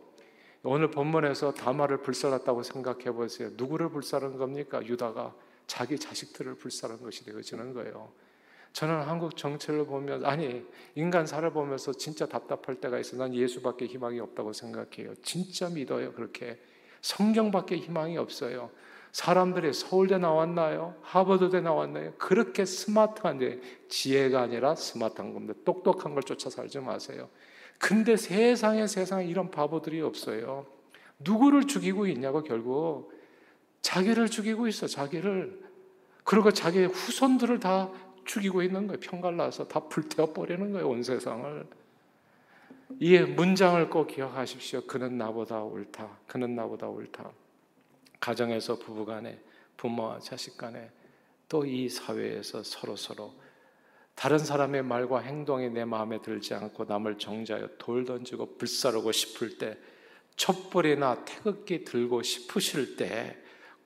오늘 0.63 0.89
본문에서 0.89 1.53
다마를 1.53 2.01
불살랐다고 2.01 2.63
생각해 2.63 3.11
보세요. 3.11 3.51
누구를 3.53 3.89
불살은 3.89 4.37
겁니까? 4.37 4.83
유다가 4.83 5.35
자기 5.67 5.99
자식들을 5.99 6.55
불살한 6.55 7.03
것이 7.03 7.23
되어지는 7.23 7.75
거예요. 7.75 8.11
저는 8.73 9.03
한국 9.03 9.37
정치를 9.37 9.85
보면 9.85 10.25
아니 10.25 10.65
인간사를 10.95 11.47
보면서 11.51 11.91
진짜 11.91 12.25
답답할 12.25 12.81
때가 12.81 12.97
있어. 12.97 13.15
난 13.15 13.31
예수밖에 13.31 13.85
희망이 13.85 14.19
없다고 14.19 14.53
생각해요. 14.53 15.13
진짜 15.21 15.69
믿어요. 15.69 16.13
그렇게 16.13 16.59
성경밖에 17.01 17.77
희망이 17.77 18.17
없어요. 18.17 18.71
사람들이 19.11 19.73
서울대 19.73 20.17
나왔나요? 20.17 20.95
하버드대 21.01 21.61
나왔나요? 21.61 22.13
그렇게 22.17 22.65
스마트한 22.65 23.39
데 23.39 23.59
지혜가 23.89 24.41
아니라 24.41 24.75
스마트한 24.75 25.33
겁니다. 25.33 25.53
똑똑한 25.65 26.13
걸 26.13 26.23
쫓아 26.23 26.49
살지 26.49 26.79
마세요. 26.79 27.29
근데 27.79 28.17
세상에 28.17 28.87
세상에 28.87 29.25
이런 29.25 29.51
바보들이 29.51 30.01
없어요. 30.01 30.65
누구를 31.19 31.65
죽이고 31.65 32.07
있냐고 32.07 32.43
결국 32.43 33.11
자기를 33.81 34.29
죽이고 34.29 34.67
있어. 34.67 34.87
자기를 34.87 35.63
그리고 36.23 36.51
자기의 36.51 36.87
후손들을 36.87 37.59
다 37.59 37.89
죽이고 38.25 38.61
있는 38.61 38.87
거예요. 38.87 38.99
편갈라서 38.99 39.67
다 39.67 39.79
불태워 39.79 40.33
버리는 40.33 40.71
거예요. 40.71 40.87
온 40.89 41.01
세상을. 41.01 41.65
이 42.99 43.19
문장을 43.19 43.89
꼭 43.89 44.07
기억하십시오. 44.07 44.81
그는 44.81 45.17
나보다 45.17 45.63
옳다. 45.63 46.17
그는 46.27 46.55
나보다 46.55 46.87
옳다. 46.87 47.31
가정에서 48.19 48.79
부부간에 48.79 49.39
부모와 49.77 50.19
자식간에 50.19 50.91
또 51.49 51.63
이 51.65 51.87
사회에서 51.89 52.63
서로 52.63 52.95
서로 52.95 53.33
다른 54.15 54.37
사람의 54.39 54.83
말과 54.83 55.19
행동이 55.19 55.69
내 55.69 55.85
마음에 55.85 56.21
들지 56.21 56.53
않고 56.53 56.85
남을 56.85 57.19
정죄하여 57.19 57.69
돌 57.77 58.03
던지고 58.03 58.57
불사르고 58.57 59.11
싶을 59.11 59.57
때 59.57 59.77
촛불이나 60.35 61.23
태극기 61.25 61.83
들고 61.85 62.21
싶으실 62.23 62.95
때 62.95 63.37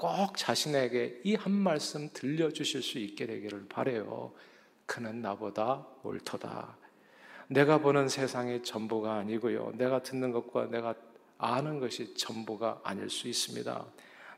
꼭 0.02 0.36
자신에게 0.36 1.22
이 1.26 1.36
한 1.36 1.52
말씀 1.52 2.10
들려주실 2.12 2.82
수 2.82 2.98
있게 2.98 3.28
되기를 3.28 3.68
바래요. 3.70 4.34
그는 4.88 5.22
나보다 5.22 5.86
옳도다. 6.02 6.76
내가 7.50 7.78
보는 7.78 8.10
세상의 8.10 8.64
전부가 8.64 9.18
아니고요. 9.18 9.74
내가 9.76 10.02
듣는 10.02 10.32
것과 10.32 10.72
내가 10.72 10.96
아는 11.38 11.80
것이 11.80 12.16
전부가 12.16 12.82
아닐 12.84 13.12
수 13.12 13.28
있습니다. 13.28 13.86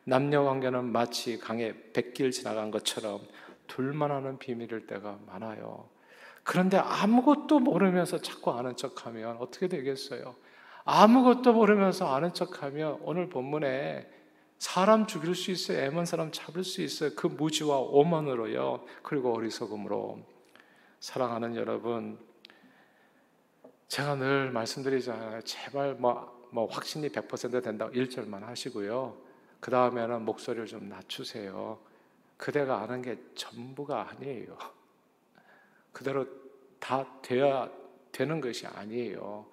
남녀 0.06 0.44
관계는 0.44 0.86
마치 0.92 1.40
강에 1.40 1.74
백길 1.94 2.32
지나간 2.32 2.72
것처럼 2.72 3.22
둘만 3.68 4.12
아는 4.12 4.38
비밀일 4.38 4.88
때가 4.88 5.20
많아요. 5.26 5.90
그런데 6.44 6.78
아무것도 6.78 7.60
모르면서 7.60 8.20
자꾸 8.20 8.52
아는 8.52 8.76
척하면 8.76 9.38
어떻게 9.38 9.68
되겠어요? 9.68 10.36
아무것도 10.84 11.54
모르면서 11.54 12.14
아는 12.14 12.34
척하면 12.34 13.00
오늘 13.02 13.30
본문에 13.30 14.10
사람 14.58 15.08
죽일 15.08 15.36
수 15.36 15.52
있어요. 15.52 15.80
애먼 15.80 16.06
사람 16.06 16.32
잡을 16.32 16.64
수 16.64 16.82
있어요. 16.82 17.12
그 17.16 17.28
무지와 17.28 17.80
오만으로요. 17.80 18.86
그리고 19.02 19.34
어리석음으로 19.34 20.20
사랑하는 21.00 21.56
여러분, 21.56 22.18
제가 23.88 24.16
늘 24.16 24.52
말씀드리잖아요. 24.52 25.42
제발 25.42 25.96
뭐, 25.96 26.48
뭐 26.52 26.66
확신이 26.66 27.10
100% 27.10 27.64
된다고 27.64 27.92
1절만 27.94 28.42
하시고요. 28.42 29.18
그 29.64 29.72
다음에는 29.72 30.26
목소리를 30.26 30.68
좀 30.68 30.90
낮추세요. 30.90 31.80
그대가 32.36 32.82
아는 32.82 33.02
게 33.02 33.18
전부가 33.34 34.10
아니에요. 34.10 34.58
그대로 35.94 36.28
다 36.82 37.08
돼야 37.22 37.72
되는 38.12 38.42
것이 38.42 38.68
아니에요. 38.68 39.46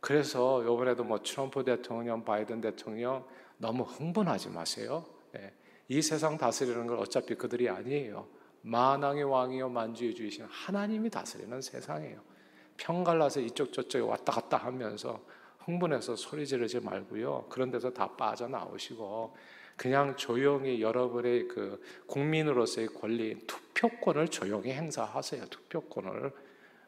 그래서 0.00 0.62
이번에도 0.62 1.04
뭐 1.04 1.22
트럼프 1.22 1.64
대통령, 1.64 2.22
바이든 2.22 2.60
대통령 2.60 3.26
너무 3.56 3.84
흥분하지 3.84 4.50
마세요. 4.50 5.06
네. 5.32 5.54
이 5.88 6.02
세상 6.02 6.36
다스리는 6.36 6.86
걸 6.86 6.98
어차피 6.98 7.34
그들이 7.34 7.70
아니에요. 7.70 8.28
만왕의 8.60 9.24
왕이요 9.24 9.70
만주의 9.70 10.14
주이신 10.14 10.44
하나님이 10.50 11.08
다스리는 11.08 11.62
세상이에요. 11.62 12.20
편갈라서 12.76 13.40
이쪽 13.40 13.72
저쪽 13.72 14.06
왔다 14.06 14.32
갔다 14.32 14.58
하면서 14.58 15.18
흥분해서 15.66 16.16
소리 16.16 16.46
지르지 16.46 16.80
말고요. 16.80 17.46
그런 17.48 17.70
데서 17.70 17.92
다 17.92 18.08
빠져나오시고 18.16 19.36
그냥 19.76 20.16
조용히 20.16 20.80
여러분의 20.80 21.48
그 21.48 21.82
국민으로서의 22.06 22.88
권리 22.88 23.38
투표권을 23.46 24.28
조용히 24.28 24.72
행사하세요. 24.72 25.44
투표권을 25.46 26.32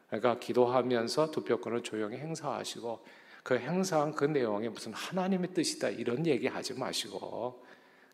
그러니까 0.07 0.39
기도하면서 0.39 1.31
투표권을 1.31 1.83
조용히 1.83 2.17
행사하시고 2.17 2.99
그 3.43 3.57
행사한 3.59 4.13
그 4.13 4.25
내용이 4.25 4.69
무슨 4.69 4.93
하나님의 4.93 5.53
뜻이다 5.53 5.89
이런 5.89 6.25
얘기 6.25 6.47
하지 6.47 6.73
마시고 6.73 7.63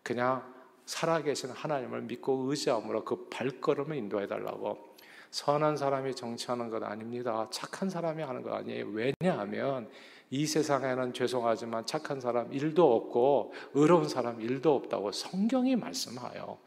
그냥 0.03 0.43
살아계신 0.85 1.51
하나님을 1.51 2.01
믿고 2.01 2.49
의지함으로 2.49 3.05
그 3.05 3.27
발걸음을 3.29 3.95
인도해 3.95 4.27
달라고 4.27 4.95
선한 5.31 5.77
사람이 5.77 6.15
정치하는 6.15 6.69
것 6.69 6.83
아닙니다. 6.83 7.47
착한 7.51 7.89
사람이 7.89 8.23
하는 8.23 8.41
것 8.41 8.53
아니에요. 8.53 8.87
왜냐하면 8.87 9.89
이 10.29 10.45
세상에는 10.45 11.13
죄송하지만 11.13 11.85
착한 11.85 12.19
사람 12.19 12.51
일도 12.53 12.95
없고 12.95 13.53
의로운 13.73 14.09
사람 14.09 14.41
일도 14.41 14.75
없다고 14.75 15.11
성경이 15.11 15.75
말씀하여. 15.75 16.57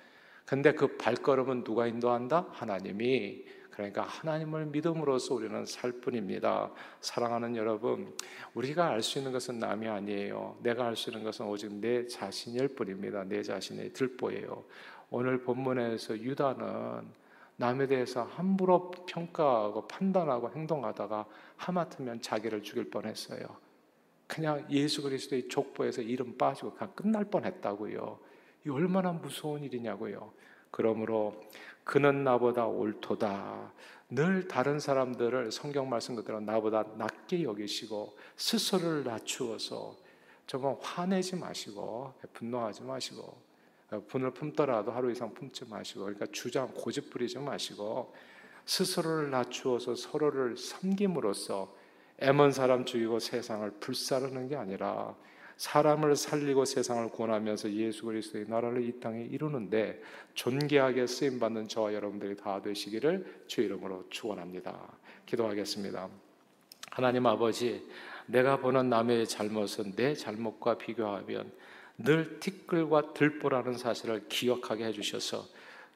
근데 0.45 0.73
그 0.73 0.97
발걸음은 0.97 1.65
누가 1.65 1.87
인도한다? 1.87 2.47
하나님이. 2.51 3.45
그러니까 3.71 4.03
하나님을 4.03 4.67
믿음으로써 4.67 5.35
우리는 5.35 5.65
살 5.65 5.93
뿐입니다. 5.93 6.73
사랑하는 7.01 7.55
여러분, 7.55 8.13
우리가 8.55 8.89
알 8.89 9.03
수 9.03 9.19
있는 9.19 9.31
것은 9.31 9.61
남이 9.61 9.87
아니에요. 9.87 10.57
내가 10.63 10.87
알 10.87 10.97
수 10.97 11.11
있는 11.11 11.23
것은 11.23 11.47
오직 11.47 11.73
내 11.75 12.05
자신일 12.07 12.69
뿐입니다. 12.69 13.23
내 13.23 13.41
자신의 13.41 13.93
들보예요. 13.93 14.65
오늘 15.11 15.43
본문에서 15.43 16.19
유다는 16.19 16.67
남에 17.59 17.89
대해서 17.89 18.23
함부로 18.23 18.93
평가하고 19.07 19.89
판단하고 19.89 20.51
행동하다가 20.51 21.27
하마터면 21.57 22.23
자기를 22.23 22.63
죽일 22.63 22.89
뻔했어요. 22.89 23.47
그냥 24.29 24.65
예수 24.71 25.03
그리스도의 25.03 25.49
족보에서 25.49 26.03
이름 26.03 26.39
빠지고 26.39 26.75
그냥 26.75 26.95
끝날 26.95 27.25
뻔했다고요. 27.25 28.21
이 28.65 28.71
얼마나 28.71 29.11
무서운 29.13 29.65
일이냐고요. 29.65 30.33
그러므로 30.71 31.35
그는 31.83 32.23
나보다 32.23 32.67
옳도다. 32.67 33.73
늘 34.11 34.47
다른 34.47 34.79
사람들을 34.79 35.51
성경 35.51 35.89
말씀 35.89 36.15
그대로 36.15 36.39
나보다 36.39 36.85
낮게 36.97 37.43
여기시고 37.43 38.17
스스로를 38.37 39.03
낮추어서 39.03 39.97
정말 40.47 40.77
화내지 40.81 41.35
마시고 41.35 42.15
분노하지 42.35 42.85
마시고 42.85 43.48
분을 44.09 44.33
품더라도 44.33 44.93
하루 44.93 45.11
이상 45.11 45.33
품지 45.33 45.65
마시고 45.65 46.01
그러니까 46.01 46.27
주장 46.31 46.69
고집 46.69 47.11
부리지 47.11 47.39
마시고 47.39 48.15
스스로를 48.67 49.31
낮추어서 49.31 49.95
서로를 49.95 50.57
섬김으로써 50.57 51.75
애먼 52.19 52.53
사람 52.53 52.85
죽이고 52.85 53.19
세상을 53.19 53.71
불사르는 53.81 54.49
게 54.49 54.57
아니라 54.57 55.15
사람을 55.57 56.15
살리고 56.15 56.65
세상을 56.65 57.09
구원하면서 57.09 57.73
예수 57.73 58.05
그리스도의 58.05 58.47
나라를 58.49 58.85
이 58.85 59.01
땅에 59.01 59.23
이루는데 59.25 60.01
존귀하게 60.35 61.07
쓰임 61.07 61.41
받는 61.41 61.67
저와 61.69 61.95
여러분들이 61.95 62.37
다 62.37 62.63
되시기를 62.63 63.45
주 63.47 63.63
이름으로 63.63 64.05
축원합니다. 64.11 64.79
기도하겠습니다. 65.27 66.09
하나님 66.91 67.27
아버지, 67.27 67.85
내가 68.27 68.59
보는 68.59 68.89
남의 68.89 69.27
잘못은 69.27 69.97
내 69.97 70.15
잘못과 70.15 70.79
비교하면 70.79 71.51
늘 71.99 72.39
티끌과 72.41 73.13
들보라는 73.13 73.77
사실을 73.77 74.29
기억하게 74.29 74.85
해주셔서 74.87 75.47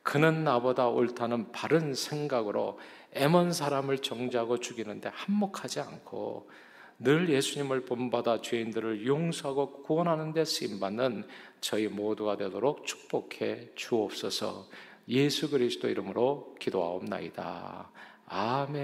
그는 0.02 0.42
나보다 0.42 0.88
옳다는 0.88 1.52
바른 1.52 1.94
생각으로 1.94 2.78
애먼 3.12 3.52
사람을 3.52 3.98
정죄하고 3.98 4.58
죽이는데 4.58 5.10
한몫하지 5.14 5.80
않고 5.80 6.50
늘 6.98 7.28
예수님을 7.28 7.84
본받아 7.84 8.42
죄인들을 8.42 9.06
용서하고 9.06 9.82
구원하는 9.82 10.32
데 10.32 10.44
쓰임받는 10.44 11.26
저희 11.60 11.88
모두가 11.88 12.36
되도록 12.36 12.86
축복해 12.86 13.70
주옵소서 13.74 14.68
예수 15.08 15.50
그리스도 15.50 15.88
이름으로 15.88 16.54
기도하옵나이다. 16.60 17.90
아멘. 18.26 18.82